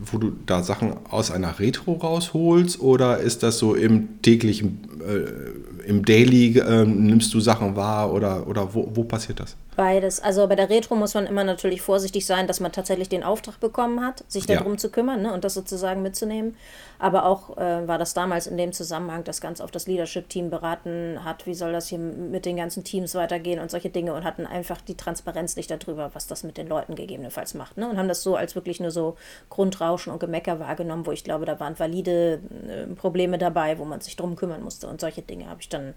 wo 0.04 0.18
du 0.18 0.32
da 0.44 0.62
Sachen 0.62 0.94
aus 1.08 1.30
einer 1.30 1.58
Retro 1.58 1.94
rausholst 1.94 2.80
oder 2.80 3.18
ist 3.18 3.42
das 3.42 3.58
so 3.58 3.74
im 3.74 4.20
täglichen, 4.20 4.86
äh, 5.00 5.88
im 5.88 6.04
Daily 6.04 6.58
äh, 6.58 6.84
nimmst 6.84 7.32
du 7.32 7.40
Sachen 7.40 7.76
wahr 7.76 8.12
oder, 8.12 8.46
oder 8.46 8.74
wo, 8.74 8.90
wo 8.92 9.04
passiert 9.04 9.40
das? 9.40 9.56
Beides. 9.76 10.20
Also 10.20 10.46
bei 10.46 10.54
der 10.54 10.70
Retro 10.70 10.94
muss 10.94 11.14
man 11.14 11.26
immer 11.26 11.42
natürlich 11.42 11.82
vorsichtig 11.82 12.26
sein, 12.26 12.46
dass 12.46 12.60
man 12.60 12.70
tatsächlich 12.70 13.08
den 13.08 13.24
Auftrag 13.24 13.58
bekommen 13.58 14.04
hat, 14.04 14.24
sich 14.28 14.46
darum 14.46 14.72
ja. 14.72 14.78
zu 14.78 14.88
kümmern 14.88 15.22
ne, 15.22 15.32
und 15.32 15.42
das 15.42 15.54
sozusagen 15.54 16.00
mitzunehmen. 16.02 16.56
Aber 17.00 17.26
auch 17.26 17.56
äh, 17.56 17.88
war 17.88 17.98
das 17.98 18.14
damals 18.14 18.46
in 18.46 18.56
dem 18.56 18.72
Zusammenhang, 18.72 19.24
das 19.24 19.40
ganz 19.40 19.60
auf 19.60 19.72
das 19.72 19.88
Leadership-Team 19.88 20.48
beraten 20.48 21.24
hat, 21.24 21.46
wie 21.46 21.54
soll 21.54 21.72
das 21.72 21.88
hier 21.88 21.98
mit 21.98 22.46
den 22.46 22.56
ganzen 22.56 22.84
Teams 22.84 23.16
weitergehen 23.16 23.58
und 23.58 23.68
solche 23.68 23.90
Dinge 23.90 24.14
und 24.14 24.22
hatten 24.22 24.46
einfach 24.46 24.80
die 24.80 24.96
Transparenz 24.96 25.56
nicht 25.56 25.72
darüber, 25.72 26.10
was 26.14 26.28
das 26.28 26.44
mit 26.44 26.56
den 26.56 26.68
Leuten 26.68 26.94
gegebenenfalls 26.94 27.54
macht. 27.54 27.76
Ne, 27.76 27.88
und 27.88 27.98
haben 27.98 28.08
das 28.08 28.22
so 28.22 28.36
als 28.36 28.54
wirklich 28.54 28.78
nur 28.78 28.92
so 28.92 29.16
Grundrauschen 29.50 30.12
und 30.12 30.20
Gemecker 30.20 30.60
wahrgenommen, 30.60 31.04
wo 31.04 31.10
ich 31.10 31.24
glaube, 31.24 31.46
da 31.46 31.58
waren 31.58 31.76
valide 31.76 32.40
äh, 32.68 32.94
Probleme 32.94 33.38
dabei, 33.38 33.78
wo 33.78 33.84
man 33.84 34.00
sich 34.00 34.14
drum 34.14 34.36
kümmern 34.36 34.62
musste. 34.62 34.86
Und 34.86 35.00
solche 35.00 35.22
Dinge 35.22 35.48
habe 35.48 35.60
ich 35.60 35.68
dann 35.68 35.94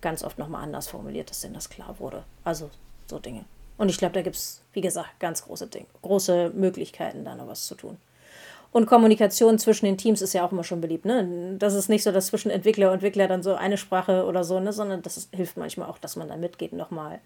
ganz 0.00 0.24
oft 0.24 0.38
nochmal 0.38 0.64
anders 0.64 0.88
formuliert, 0.88 1.30
dass 1.30 1.42
denen 1.42 1.54
das 1.54 1.70
klar 1.70 1.94
wurde. 2.00 2.24
Also 2.42 2.68
so 3.08 3.18
Dinge. 3.18 3.44
Und 3.78 3.88
ich 3.88 3.98
glaube, 3.98 4.14
da 4.14 4.22
gibt 4.22 4.36
es, 4.36 4.62
wie 4.72 4.80
gesagt, 4.80 5.18
ganz 5.18 5.44
große 5.44 5.66
Dinge, 5.66 5.86
große 6.02 6.52
Möglichkeiten, 6.54 7.24
da 7.24 7.34
noch 7.34 7.48
was 7.48 7.66
zu 7.66 7.74
tun. 7.74 7.96
Und 8.72 8.86
Kommunikation 8.86 9.58
zwischen 9.58 9.84
den 9.84 9.98
Teams 9.98 10.22
ist 10.22 10.32
ja 10.32 10.44
auch 10.46 10.52
immer 10.52 10.64
schon 10.64 10.80
beliebt. 10.80 11.04
Ne? 11.04 11.56
Das 11.58 11.74
ist 11.74 11.90
nicht 11.90 12.02
so, 12.02 12.10
dass 12.10 12.28
zwischen 12.28 12.50
Entwickler 12.50 12.88
und 12.88 12.94
Entwickler 12.94 13.28
dann 13.28 13.42
so 13.42 13.54
eine 13.54 13.76
Sprache 13.76 14.24
oder 14.24 14.44
so, 14.44 14.60
ne? 14.60 14.72
sondern 14.72 15.02
das 15.02 15.18
ist, 15.18 15.34
hilft 15.34 15.58
manchmal 15.58 15.90
auch, 15.90 15.98
dass 15.98 16.16
man 16.16 16.28
da 16.28 16.36
mitgeht 16.36 16.72
nochmal 16.72 17.20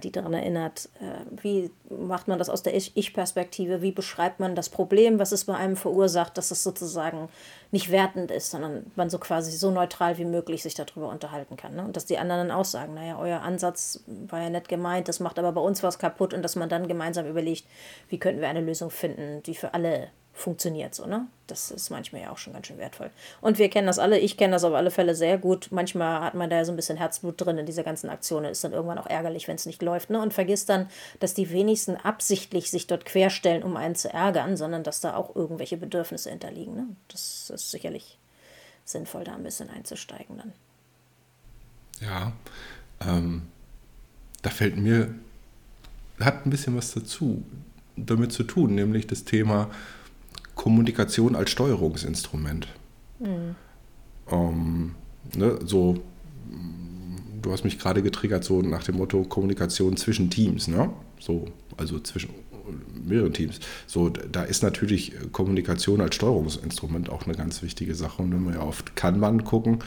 die 0.00 0.10
daran 0.10 0.34
erinnert, 0.34 0.88
äh, 1.00 1.42
wie 1.42 1.70
macht 1.88 2.26
man 2.28 2.38
das 2.38 2.48
aus 2.48 2.62
der 2.62 2.74
Ich-Perspektive, 2.74 3.82
wie 3.82 3.92
beschreibt 3.92 4.40
man 4.40 4.54
das 4.54 4.68
Problem, 4.68 5.18
was 5.18 5.32
es 5.32 5.44
bei 5.44 5.54
einem 5.54 5.76
verursacht, 5.76 6.36
dass 6.36 6.50
es 6.50 6.62
sozusagen 6.62 7.28
nicht 7.70 7.90
wertend 7.90 8.30
ist, 8.30 8.50
sondern 8.50 8.90
man 8.96 9.10
so 9.10 9.18
quasi 9.18 9.52
so 9.52 9.70
neutral 9.70 10.18
wie 10.18 10.24
möglich 10.24 10.62
sich 10.62 10.74
darüber 10.74 11.08
unterhalten 11.08 11.56
kann. 11.56 11.76
Ne? 11.76 11.84
Und 11.84 11.96
dass 11.96 12.06
die 12.06 12.18
anderen 12.18 12.48
dann 12.48 12.56
auch 12.56 12.64
sagen, 12.64 12.94
naja, 12.94 13.18
euer 13.18 13.42
Ansatz 13.42 14.02
war 14.06 14.40
ja 14.40 14.50
nett 14.50 14.68
gemeint, 14.68 15.08
das 15.08 15.20
macht 15.20 15.38
aber 15.38 15.52
bei 15.52 15.60
uns 15.60 15.82
was 15.82 15.98
kaputt 15.98 16.34
und 16.34 16.42
dass 16.42 16.56
man 16.56 16.68
dann 16.68 16.88
gemeinsam 16.88 17.26
überlegt, 17.26 17.64
wie 18.08 18.18
könnten 18.18 18.40
wir 18.40 18.48
eine 18.48 18.60
Lösung 18.60 18.90
finden, 18.90 19.42
die 19.44 19.54
für 19.54 19.74
alle 19.74 20.08
funktioniert 20.36 20.94
so, 20.94 21.06
ne? 21.06 21.26
Das 21.46 21.70
ist 21.70 21.88
manchmal 21.88 22.22
ja 22.22 22.30
auch 22.30 22.36
schon 22.36 22.52
ganz 22.52 22.66
schön 22.66 22.76
wertvoll. 22.76 23.10
Und 23.40 23.58
wir 23.58 23.70
kennen 23.70 23.86
das 23.86 23.98
alle, 23.98 24.18
ich 24.18 24.36
kenne 24.36 24.52
das 24.52 24.64
auf 24.64 24.74
alle 24.74 24.90
Fälle 24.90 25.14
sehr 25.14 25.38
gut. 25.38 25.68
Manchmal 25.70 26.20
hat 26.20 26.34
man 26.34 26.50
da 26.50 26.62
so 26.64 26.72
ein 26.72 26.76
bisschen 26.76 26.98
Herzblut 26.98 27.40
drin 27.40 27.56
in 27.56 27.64
dieser 27.64 27.84
ganzen 27.84 28.10
Aktion 28.10 28.44
und 28.44 28.50
ist 28.50 28.62
dann 28.62 28.72
irgendwann 28.72 28.98
auch 28.98 29.06
ärgerlich, 29.06 29.48
wenn 29.48 29.56
es 29.56 29.64
nicht 29.64 29.80
läuft, 29.80 30.10
ne? 30.10 30.20
Und 30.20 30.34
vergisst 30.34 30.68
dann, 30.68 30.88
dass 31.20 31.32
die 31.32 31.50
wenigsten 31.50 31.96
absichtlich 31.96 32.70
sich 32.70 32.86
dort 32.86 33.06
querstellen, 33.06 33.62
um 33.62 33.76
einen 33.76 33.94
zu 33.94 34.12
ärgern, 34.12 34.58
sondern 34.58 34.82
dass 34.82 35.00
da 35.00 35.16
auch 35.16 35.34
irgendwelche 35.34 35.78
Bedürfnisse 35.78 36.28
hinterliegen, 36.28 36.74
ne? 36.74 36.86
Das 37.08 37.50
ist 37.50 37.70
sicherlich 37.70 38.18
sinnvoll, 38.84 39.24
da 39.24 39.34
ein 39.34 39.42
bisschen 39.42 39.70
einzusteigen 39.70 40.36
dann. 40.36 40.52
Ja, 42.00 42.32
ähm, 43.00 43.48
da 44.42 44.50
fällt 44.50 44.76
mir, 44.76 45.14
hat 46.20 46.44
ein 46.44 46.50
bisschen 46.50 46.76
was 46.76 46.92
dazu, 46.92 47.42
damit 47.96 48.32
zu 48.32 48.42
tun, 48.42 48.74
nämlich 48.74 49.06
das 49.06 49.24
Thema, 49.24 49.70
Kommunikation 50.56 51.36
als 51.36 51.50
Steuerungsinstrument. 51.50 52.66
Mhm. 53.20 53.54
Ähm, 54.28 54.94
ne, 55.36 55.58
so, 55.64 56.02
du 57.40 57.52
hast 57.52 57.62
mich 57.62 57.78
gerade 57.78 58.02
getriggert, 58.02 58.42
so 58.42 58.60
nach 58.62 58.82
dem 58.82 58.96
Motto 58.96 59.22
Kommunikation 59.22 59.96
zwischen 59.96 60.30
Teams, 60.30 60.66
ne? 60.66 60.90
So, 61.20 61.46
also 61.76 62.00
zwischen 62.00 62.30
mehreren 63.04 63.32
Teams. 63.32 63.60
So, 63.86 64.08
da 64.08 64.42
ist 64.42 64.62
natürlich 64.62 65.12
Kommunikation 65.32 66.00
als 66.00 66.16
Steuerungsinstrument 66.16 67.10
auch 67.10 67.26
eine 67.26 67.34
ganz 67.34 67.62
wichtige 67.62 67.94
Sache. 67.94 68.22
Und 68.22 68.32
wenn 68.32 68.52
wir 68.52 68.62
auf 68.62 68.84
Kanban 68.96 69.44
gucken, 69.44 69.78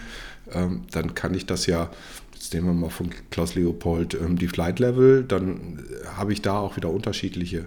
ähm, 0.51 0.83
dann 0.91 1.15
kann 1.15 1.33
ich 1.33 1.45
das 1.45 1.65
ja, 1.65 1.89
jetzt 2.33 2.53
nehmen 2.53 2.67
wir 2.67 2.73
mal 2.73 2.89
von 2.89 3.09
Klaus 3.31 3.55
Leopold 3.55 4.13
ähm, 4.13 4.37
die 4.37 4.47
Flight 4.47 4.79
Level, 4.79 5.23
dann 5.23 5.83
habe 6.15 6.31
ich 6.33 6.41
da 6.41 6.57
auch 6.57 6.77
wieder 6.77 6.89
unterschiedliche 6.89 7.65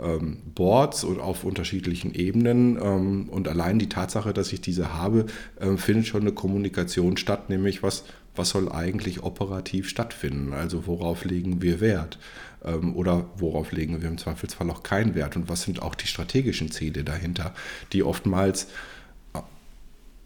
ähm, 0.00 0.38
Boards 0.54 1.04
und 1.04 1.20
auf 1.20 1.44
unterschiedlichen 1.44 2.14
Ebenen. 2.14 2.78
Ähm, 2.80 3.28
und 3.28 3.48
allein 3.48 3.78
die 3.78 3.88
Tatsache, 3.88 4.32
dass 4.32 4.52
ich 4.52 4.60
diese 4.60 4.94
habe, 4.94 5.26
äh, 5.60 5.76
findet 5.76 6.06
schon 6.06 6.22
eine 6.22 6.32
Kommunikation 6.32 7.16
statt, 7.16 7.50
nämlich 7.50 7.82
was, 7.82 8.04
was 8.34 8.50
soll 8.50 8.70
eigentlich 8.70 9.22
operativ 9.22 9.88
stattfinden? 9.88 10.52
Also 10.52 10.86
worauf 10.86 11.24
legen 11.24 11.62
wir 11.62 11.80
Wert? 11.80 12.18
Ähm, 12.64 12.94
oder 12.96 13.26
worauf 13.36 13.72
legen 13.72 14.00
wir 14.00 14.08
im 14.08 14.18
Zweifelsfall 14.18 14.70
auch 14.70 14.82
keinen 14.82 15.14
Wert? 15.14 15.36
Und 15.36 15.48
was 15.48 15.62
sind 15.62 15.82
auch 15.82 15.94
die 15.94 16.06
strategischen 16.06 16.70
Ziele 16.70 17.04
dahinter, 17.04 17.54
die 17.92 18.02
oftmals 18.02 18.68
äh, 19.34 19.40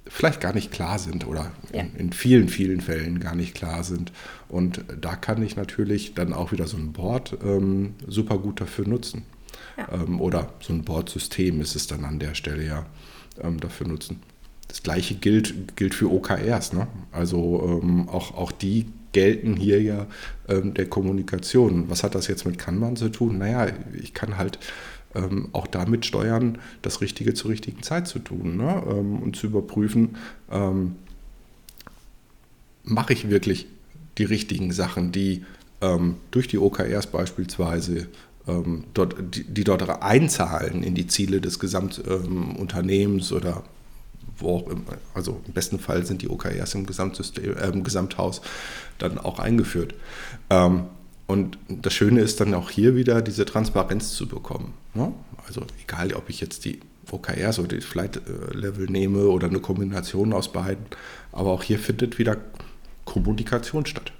vielleicht 0.06 0.40
gar 0.40 0.52
nicht 0.52 0.70
klar 0.70 0.98
sind 0.98 1.26
oder 1.26 1.52
ja. 1.72 1.80
in, 1.80 1.94
in, 1.96 2.12
vielen, 2.12 2.48
vielen 2.48 2.80
Fällen 2.80 3.20
gar 3.20 3.34
nicht 3.34 3.54
klar 3.54 3.82
sind. 3.84 4.12
Und 4.48 4.84
da 5.00 5.16
kann 5.16 5.42
ich 5.42 5.56
natürlich 5.56 6.14
dann 6.14 6.32
auch 6.32 6.52
wieder 6.52 6.66
so 6.66 6.76
ein 6.76 6.92
Board 6.92 7.36
ähm, 7.44 7.94
super 8.06 8.38
gut 8.38 8.60
dafür 8.60 8.86
nutzen. 8.86 9.24
Ähm, 9.92 10.20
oder 10.20 10.52
so 10.60 10.72
ein 10.72 10.84
Bordsystem 10.84 11.60
ist 11.60 11.76
es 11.76 11.86
dann 11.86 12.04
an 12.04 12.18
der 12.18 12.34
Stelle 12.34 12.64
ja 12.64 12.86
ähm, 13.42 13.60
dafür 13.60 13.88
nutzen. 13.88 14.20
Das 14.68 14.82
gleiche 14.82 15.14
gilt, 15.14 15.76
gilt 15.76 15.94
für 15.94 16.10
OKRs. 16.10 16.72
Ne? 16.72 16.86
Also 17.12 17.80
ähm, 17.82 18.08
auch, 18.08 18.36
auch 18.36 18.52
die 18.52 18.86
gelten 19.12 19.56
hier 19.56 19.80
ja 19.82 20.06
ähm, 20.48 20.74
der 20.74 20.88
Kommunikation. 20.88 21.88
Was 21.88 22.02
hat 22.02 22.14
das 22.14 22.26
jetzt 22.26 22.44
mit 22.46 22.58
Kanban 22.58 22.96
zu 22.96 23.08
tun? 23.08 23.38
Naja, 23.38 23.72
ich 24.00 24.14
kann 24.14 24.36
halt 24.36 24.58
ähm, 25.14 25.48
auch 25.52 25.66
damit 25.66 26.06
steuern, 26.06 26.58
das 26.82 27.00
Richtige 27.00 27.34
zur 27.34 27.50
richtigen 27.50 27.82
Zeit 27.82 28.08
zu 28.08 28.18
tun 28.18 28.56
ne? 28.56 28.82
ähm, 28.88 29.22
und 29.22 29.36
zu 29.36 29.46
überprüfen, 29.46 30.16
mache 32.84 33.14
ich 33.14 33.30
wirklich 33.30 33.66
die 34.18 34.24
richtigen 34.24 34.72
Sachen, 34.72 35.10
die 35.10 35.42
durch 36.30 36.48
die 36.48 36.58
OKRs 36.58 37.06
beispielsweise 37.06 38.08
dort, 38.92 39.16
die, 39.34 39.44
die, 39.44 39.64
dort 39.64 40.02
einzahlen 40.02 40.82
in 40.82 40.94
die 40.94 41.06
Ziele 41.06 41.40
des 41.40 41.58
Gesamtunternehmens 41.58 43.32
oder 43.32 43.62
wo 44.36 44.56
auch 44.56 44.68
immer, 44.68 44.98
also 45.14 45.40
im 45.46 45.52
besten 45.52 45.78
Fall 45.78 46.04
sind 46.04 46.22
die 46.22 46.28
OKRs 46.28 46.74
im, 46.74 46.86
Gesamtsystem, 46.86 47.56
äh, 47.56 47.68
im 47.68 47.84
Gesamthaus 47.84 48.42
dann 48.98 49.18
auch 49.18 49.38
eingeführt. 49.38 49.94
Ähm, 50.50 50.84
und 51.26 51.56
das 51.68 51.94
Schöne 51.94 52.20
ist 52.20 52.40
dann 52.40 52.52
auch 52.52 52.70
hier 52.70 52.96
wieder 52.96 53.22
diese 53.22 53.46
Transparenz 53.46 54.12
zu 54.12 54.28
bekommen. 54.28 54.74
Ne? 54.92 55.12
Also 55.46 55.62
egal, 55.82 56.12
ob 56.12 56.28
ich 56.28 56.40
jetzt 56.40 56.66
die 56.66 56.80
OKRs 57.10 57.58
oder 57.58 57.68
die 57.68 57.80
Flight 57.80 58.20
Level 58.52 58.86
nehme 58.86 59.28
oder 59.28 59.48
eine 59.48 59.60
Kombination 59.60 60.32
aus 60.32 60.52
beiden, 60.52 60.84
aber 61.32 61.50
auch 61.50 61.62
hier 61.62 61.78
findet 61.78 62.18
wieder 62.18 62.36
Kommunikation 63.04 63.86
statt. 63.86 64.12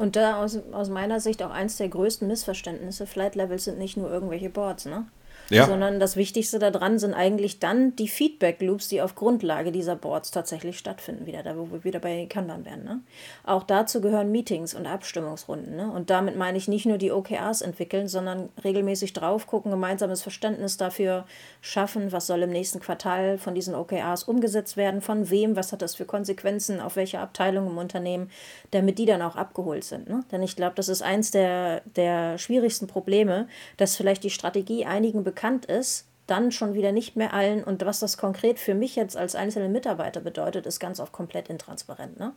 Und 0.00 0.16
da 0.16 0.42
aus, 0.42 0.58
aus 0.72 0.88
meiner 0.88 1.20
Sicht 1.20 1.42
auch 1.42 1.50
eins 1.50 1.76
der 1.76 1.90
größten 1.90 2.26
Missverständnisse, 2.26 3.06
Flight 3.06 3.34
Levels 3.34 3.64
sind 3.64 3.76
nicht 3.76 3.98
nur 3.98 4.10
irgendwelche 4.10 4.48
Boards, 4.48 4.86
ne? 4.86 5.06
Ja. 5.50 5.66
sondern 5.66 6.00
das 6.00 6.16
Wichtigste 6.16 6.58
daran 6.58 6.98
sind 6.98 7.14
eigentlich 7.14 7.58
dann 7.58 7.96
die 7.96 8.08
Feedback-Loops, 8.08 8.88
die 8.88 9.02
auf 9.02 9.14
Grundlage 9.14 9.72
dieser 9.72 9.96
Boards 9.96 10.30
tatsächlich 10.30 10.78
stattfinden, 10.78 11.26
wieder 11.26 11.42
da, 11.42 11.56
wo 11.56 11.70
wir 11.70 11.84
wieder 11.84 11.98
bei 11.98 12.26
Kanban 12.26 12.64
werden. 12.64 12.84
Ne? 12.84 13.00
Auch 13.44 13.64
dazu 13.64 14.00
gehören 14.00 14.30
Meetings 14.30 14.74
und 14.74 14.86
Abstimmungsrunden. 14.86 15.76
Ne? 15.76 15.90
Und 15.90 16.10
damit 16.10 16.36
meine 16.36 16.56
ich 16.56 16.68
nicht 16.68 16.86
nur 16.86 16.98
die 16.98 17.10
OKRs 17.10 17.62
entwickeln, 17.62 18.08
sondern 18.08 18.48
regelmäßig 18.62 19.12
drauf 19.12 19.46
gucken, 19.46 19.70
gemeinsames 19.70 20.22
Verständnis 20.22 20.76
dafür 20.76 21.24
schaffen, 21.60 22.12
was 22.12 22.26
soll 22.26 22.42
im 22.42 22.50
nächsten 22.50 22.80
Quartal 22.80 23.36
von 23.38 23.54
diesen 23.54 23.74
OKRs 23.74 24.24
umgesetzt 24.24 24.76
werden, 24.76 25.00
von 25.00 25.30
wem, 25.30 25.56
was 25.56 25.72
hat 25.72 25.82
das 25.82 25.96
für 25.96 26.04
Konsequenzen, 26.04 26.80
auf 26.80 26.96
welche 26.96 27.18
Abteilung 27.18 27.66
im 27.66 27.78
Unternehmen, 27.78 28.30
damit 28.70 28.98
die 28.98 29.06
dann 29.06 29.22
auch 29.22 29.36
abgeholt 29.36 29.84
sind. 29.84 30.08
Ne? 30.08 30.24
Denn 30.30 30.42
ich 30.42 30.54
glaube, 30.54 30.74
das 30.76 30.88
ist 30.88 31.02
eins 31.02 31.32
der, 31.32 31.82
der 31.96 32.38
schwierigsten 32.38 32.86
Probleme, 32.86 33.48
dass 33.76 33.96
vielleicht 33.96 34.22
die 34.22 34.30
Strategie 34.30 34.84
einigen 34.84 35.24
bekannt 35.24 35.39
bekannt 35.40 35.64
ist, 35.64 36.06
dann 36.30 36.52
schon 36.52 36.74
wieder 36.74 36.92
nicht 36.92 37.16
mehr 37.16 37.34
allen. 37.34 37.64
Und 37.64 37.84
was 37.84 38.00
das 38.00 38.16
konkret 38.16 38.58
für 38.58 38.74
mich 38.74 38.96
jetzt 38.96 39.16
als 39.16 39.34
einzelne 39.34 39.68
Mitarbeiter 39.68 40.20
bedeutet, 40.20 40.66
ist 40.66 40.78
ganz 40.78 41.00
oft 41.00 41.12
komplett 41.12 41.48
intransparent. 41.48 42.18
Ne? 42.18 42.32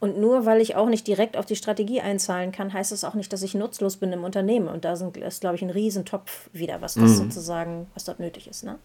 Und 0.00 0.18
nur 0.18 0.46
weil 0.46 0.60
ich 0.60 0.76
auch 0.76 0.88
nicht 0.88 1.06
direkt 1.06 1.36
auf 1.36 1.46
die 1.46 1.56
Strategie 1.56 2.00
einzahlen 2.00 2.52
kann, 2.52 2.72
heißt 2.72 2.92
das 2.92 3.04
auch 3.04 3.14
nicht, 3.14 3.32
dass 3.32 3.42
ich 3.42 3.54
nutzlos 3.54 3.96
bin 3.98 4.12
im 4.12 4.24
Unternehmen. 4.24 4.68
Und 4.68 4.84
da 4.84 4.96
sind, 4.96 5.16
ist, 5.16 5.40
glaube 5.40 5.56
ich, 5.56 5.62
ein 5.62 5.70
Riesentopf 5.70 6.48
wieder, 6.52 6.80
was 6.80 6.94
das 6.94 7.02
mhm. 7.10 7.16
sozusagen, 7.16 7.86
was 7.94 8.04
dort 8.04 8.20
nötig 8.20 8.48
ist. 8.48 8.64
Ne? 8.64 8.78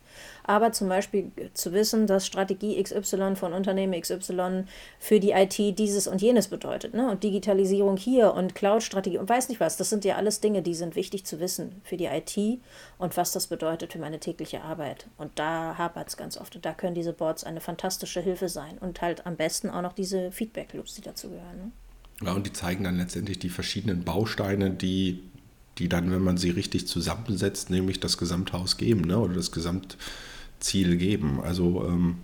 Aber 0.43 0.72
zum 0.72 0.89
Beispiel 0.89 1.32
zu 1.54 1.72
wissen, 1.72 2.08
dass 2.08 2.26
Strategie 2.26 2.82
XY 2.82 3.36
von 3.36 3.54
Unternehmen 3.54 4.00
XY 4.00 4.65
für 5.00 5.19
die 5.19 5.32
IT 5.32 5.58
dieses 5.80 6.08
und 6.08 6.22
jenes 6.22 6.48
bedeutet. 6.48 6.93
Ne? 6.93 7.10
Und 7.10 7.24
Digitalisierung 7.24 7.98
hier 7.98 8.34
und 8.34 8.56
Cloud-Strategie 8.56 9.17
und 9.17 9.30
weiß 9.30 9.50
nicht 9.50 9.60
was. 9.60 9.78
Das 9.78 9.89
sind 9.89 10.06
ja 10.06 10.15
alles 10.15 10.41
Dinge, 10.41 10.62
die 10.62 10.76
sind 10.76 10.95
wichtig 10.95 11.26
zu 11.26 11.39
wissen 11.39 11.82
für 11.84 11.98
die 11.98 12.06
IT 12.06 12.60
und 12.98 13.15
was 13.15 13.32
das 13.32 13.48
bedeutet 13.48 13.93
für 13.93 14.00
meine 14.00 14.19
tägliche 14.19 14.49
tägliche 14.50 14.64
Arbeit. 14.64 15.08
Und 15.18 15.32
da 15.36 15.78
hapert 15.78 16.10
es 16.10 16.18
ganz 16.18 16.38
oft. 16.38 16.56
Und 16.56 16.66
da 16.66 16.74
können 16.74 16.96
diese 16.96 17.14
Boards 17.14 17.44
eine 17.44 17.62
fantastische 17.62 18.22
Hilfe 18.22 18.50
sein. 18.50 18.78
Und 18.80 19.02
halt 19.02 19.26
am 19.26 19.36
besten 19.36 19.70
auch 19.70 19.82
noch 19.82 19.94
diese 19.94 20.32
Feedback-Loops, 20.32 20.96
die 20.96 21.02
dazu 21.02 21.30
gehören. 21.30 21.58
Ne? 21.58 21.72
Ja, 22.26 22.34
und 22.34 22.46
die 22.46 22.54
zeigen 22.54 22.84
dann 22.84 22.98
letztendlich 22.98 23.40
die 23.40 23.50
verschiedenen 23.50 24.04
Bausteine, 24.04 24.72
die, 24.72 25.24
die 25.78 25.88
dann, 25.88 26.12
wenn 26.12 26.22
man 26.22 26.38
sie 26.38 26.50
richtig 26.50 26.88
zusammensetzt, 26.88 27.70
nämlich 27.70 28.00
das 28.00 28.18
Gesamthaus 28.18 28.78
geben 28.78 29.02
ne? 29.02 29.18
oder 29.20 29.36
das 29.36 29.52
Gesamtziel 29.52 30.98
geben. 30.98 31.42
Also 31.42 31.86
ähm, 31.86 32.18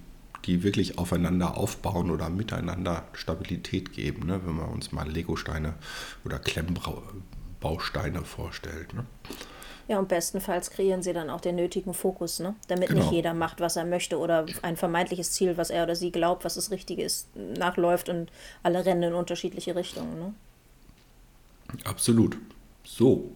die 0.45 0.63
wirklich 0.63 0.99
aufeinander 0.99 1.57
aufbauen 1.57 2.11
oder 2.11 2.29
miteinander 2.29 3.07
Stabilität 3.13 3.93
geben, 3.93 4.27
ne? 4.27 4.41
wenn 4.45 4.55
man 4.55 4.69
uns 4.69 4.91
mal 4.91 5.09
Legosteine 5.09 5.73
oder 6.23 6.37
Klemmbausteine 6.37 8.21
vorstellt. 8.21 8.93
Ne? 8.93 9.05
Ja, 9.87 9.99
und 9.99 10.07
bestenfalls 10.07 10.71
kreieren 10.71 11.03
sie 11.03 11.13
dann 11.13 11.29
auch 11.29 11.41
den 11.41 11.55
nötigen 11.55 11.93
Fokus, 11.93 12.39
ne? 12.39 12.55
damit 12.67 12.89
genau. 12.89 13.01
nicht 13.01 13.11
jeder 13.11 13.35
macht, 13.35 13.61
was 13.61 13.75
er 13.75 13.85
möchte 13.85 14.17
oder 14.17 14.45
ein 14.63 14.77
vermeintliches 14.77 15.31
Ziel, 15.31 15.57
was 15.57 15.69
er 15.69 15.83
oder 15.83 15.95
sie 15.95 16.11
glaubt, 16.11 16.43
was 16.43 16.55
das 16.55 16.71
Richtige 16.71 17.03
ist, 17.03 17.27
nachläuft 17.35 18.09
und 18.09 18.31
alle 18.63 18.83
rennen 18.83 19.03
in 19.03 19.13
unterschiedliche 19.13 19.75
Richtungen. 19.75 20.19
Ne? 20.19 20.33
Absolut. 21.83 22.37
So, 22.83 23.31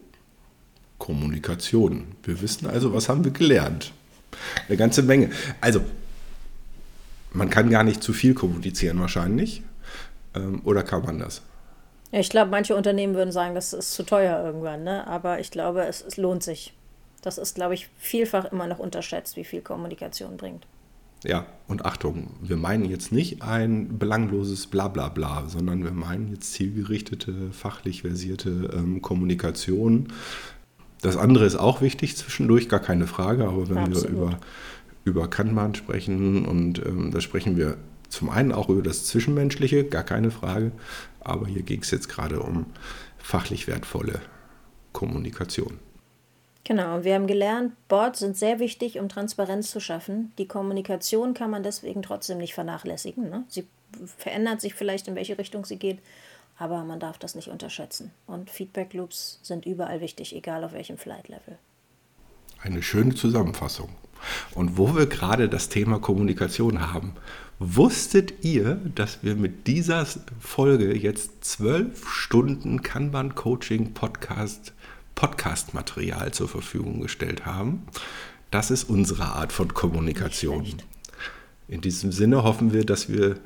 Kommunikation. 0.98 2.08
Wir 2.24 2.40
wissen 2.40 2.66
also, 2.66 2.92
was 2.92 3.08
haben 3.08 3.24
wir 3.24 3.32
gelernt? 3.32 3.92
Eine 4.68 4.76
ganze 4.76 5.02
Menge. 5.02 5.30
Also, 5.60 5.80
man 7.32 7.48
kann 7.48 7.70
gar 7.70 7.84
nicht 7.84 8.02
zu 8.02 8.12
viel 8.12 8.34
kommunizieren 8.34 9.00
wahrscheinlich. 9.00 9.62
Ähm, 10.34 10.62
oder 10.64 10.82
kann 10.82 11.04
man 11.04 11.18
das? 11.18 11.42
Ja, 12.12 12.18
ich 12.20 12.28
glaube, 12.28 12.50
manche 12.50 12.74
Unternehmen 12.74 13.14
würden 13.14 13.32
sagen, 13.32 13.54
das 13.54 13.72
ist 13.72 13.92
zu 13.92 14.02
teuer 14.02 14.42
irgendwann, 14.44 14.82
ne? 14.82 15.06
aber 15.06 15.40
ich 15.40 15.50
glaube, 15.50 15.84
es, 15.84 16.02
es 16.02 16.16
lohnt 16.16 16.42
sich. 16.42 16.74
Das 17.22 17.38
ist, 17.38 17.54
glaube 17.54 17.74
ich, 17.74 17.88
vielfach 17.98 18.50
immer 18.50 18.66
noch 18.66 18.78
unterschätzt, 18.78 19.36
wie 19.36 19.44
viel 19.44 19.60
Kommunikation 19.60 20.36
bringt. 20.36 20.66
Ja, 21.22 21.46
und 21.68 21.84
Achtung, 21.84 22.30
wir 22.40 22.56
meinen 22.56 22.86
jetzt 22.86 23.12
nicht 23.12 23.42
ein 23.42 23.98
belangloses 23.98 24.66
Blablabla, 24.66 25.44
sondern 25.48 25.84
wir 25.84 25.92
meinen 25.92 26.28
jetzt 26.32 26.54
zielgerichtete, 26.54 27.52
fachlich 27.52 28.02
versierte 28.02 28.70
ähm, 28.74 29.02
Kommunikation. 29.02 30.08
Das 31.02 31.18
andere 31.18 31.44
ist 31.44 31.56
auch 31.56 31.82
wichtig 31.82 32.16
zwischendurch, 32.16 32.70
gar 32.70 32.80
keine 32.80 33.06
Frage, 33.06 33.46
aber 33.46 33.68
wenn 33.68 33.78
Absolut. 33.78 34.04
wir 34.04 34.10
über, 34.10 34.40
über 35.04 35.28
Kanban 35.28 35.74
sprechen 35.74 36.46
und 36.46 36.78
ähm, 36.84 37.10
da 37.10 37.20
sprechen 37.20 37.56
wir 37.56 37.76
zum 38.10 38.28
einen 38.28 38.52
auch 38.52 38.68
über 38.68 38.82
das 38.82 39.06
Zwischenmenschliche, 39.06 39.84
gar 39.84 40.02
keine 40.02 40.30
Frage, 40.30 40.72
aber 41.20 41.46
hier 41.46 41.62
ging 41.62 41.80
es 41.80 41.90
jetzt 41.90 42.08
gerade 42.08 42.40
um 42.40 42.66
fachlich 43.18 43.66
wertvolle 43.66 44.20
Kommunikation. 44.92 45.78
Genau, 46.64 47.04
wir 47.04 47.14
haben 47.14 47.26
gelernt, 47.26 47.72
Boards 47.88 48.18
sind 48.18 48.36
sehr 48.36 48.58
wichtig, 48.58 48.98
um 48.98 49.08
Transparenz 49.08 49.70
zu 49.70 49.80
schaffen. 49.80 50.32
Die 50.38 50.46
Kommunikation 50.46 51.32
kann 51.32 51.50
man 51.50 51.62
deswegen 51.62 52.02
trotzdem 52.02 52.38
nicht 52.38 52.54
vernachlässigen. 52.54 53.30
Ne? 53.30 53.44
Sie 53.48 53.66
verändert 54.18 54.60
sich 54.60 54.74
vielleicht, 54.74 55.08
in 55.08 55.14
welche 55.14 55.38
Richtung 55.38 55.64
sie 55.64 55.78
geht, 55.78 55.98
aber 56.58 56.84
man 56.84 57.00
darf 57.00 57.18
das 57.18 57.34
nicht 57.34 57.48
unterschätzen. 57.48 58.12
Und 58.26 58.50
Feedback 58.50 58.92
Loops 58.92 59.40
sind 59.42 59.64
überall 59.64 60.00
wichtig, 60.00 60.36
egal 60.36 60.62
auf 60.62 60.72
welchem 60.72 60.98
Flight 60.98 61.28
Level. 61.28 61.56
Eine 62.62 62.82
schöne 62.82 63.14
Zusammenfassung. 63.14 63.88
Und 64.54 64.76
wo 64.76 64.94
wir 64.94 65.06
gerade 65.06 65.48
das 65.48 65.68
Thema 65.68 65.98
Kommunikation 65.98 66.92
haben, 66.92 67.14
Wusstet 67.62 68.42
ihr, 68.42 68.76
dass 68.94 69.22
wir 69.22 69.34
mit 69.34 69.66
dieser 69.66 70.06
Folge 70.38 70.96
jetzt 70.96 71.44
zwölf 71.44 72.08
Stunden 72.08 72.80
Kanban 72.82 73.34
Coaching 73.34 73.92
Podcast 73.92 74.72
Podcast-Material 75.14 76.32
zur 76.32 76.48
Verfügung 76.48 77.02
gestellt 77.02 77.44
haben? 77.44 77.82
Das 78.50 78.70
ist 78.70 78.84
unsere 78.84 79.24
Art 79.24 79.52
von 79.52 79.74
Kommunikation. 79.74 80.64
In 81.68 81.82
diesem 81.82 82.12
Sinne 82.12 82.44
hoffen 82.44 82.72
wir, 82.72 82.86
dass 82.86 83.10
wir 83.10 83.36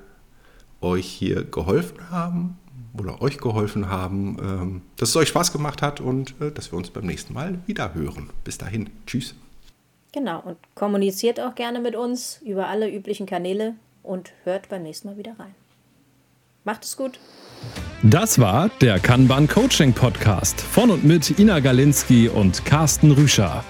euch 0.81 1.07
hier 1.07 1.43
geholfen 1.43 2.09
haben 2.09 2.57
oder 2.99 3.21
euch 3.21 3.39
geholfen 3.39 3.89
haben, 3.89 4.37
ähm, 4.41 4.83
dass 4.97 5.11
es 5.11 5.17
euch 5.17 5.29
Spaß 5.29 5.53
gemacht 5.53 5.83
hat 5.83 6.01
und 6.01 6.35
äh, 6.41 6.51
dass 6.51 6.73
wir 6.73 6.77
uns 6.77 6.91
beim 6.91 7.07
nächsten 7.07 7.35
Mal 7.35 7.59
wieder 7.67 7.95
hören. 7.95 8.31
Bis 8.45 8.59
dahin, 8.59 8.91
tschüss. 9.07 9.35
Genau, 10.13 10.41
und 10.41 10.59
kommuniziert 10.75 11.41
auch 11.41 11.55
gerne 11.55 11.81
mit 11.81 11.97
uns 11.97 12.41
über 12.45 12.69
alle 12.69 12.89
üblichen 12.89 13.27
Kanäle, 13.27 13.75
und 14.05 14.33
hört 14.45 14.69
beim 14.69 14.85
nächsten 14.85 15.09
Mal 15.09 15.17
wieder 15.17 15.33
rein. 15.39 15.55
Macht 16.63 16.85
es 16.85 16.97
gut. 16.97 17.19
Das 18.03 18.39
war 18.39 18.71
der 18.81 19.01
Kanban 19.01 19.49
Coaching 19.49 19.93
Podcast 19.93 20.61
von 20.61 20.91
und 20.91 21.05
mit 21.05 21.39
Ina 21.39 21.61
Galinski 21.61 22.29
und 22.29 22.65
Carsten 22.65 23.11
Rüscher. 23.11 23.65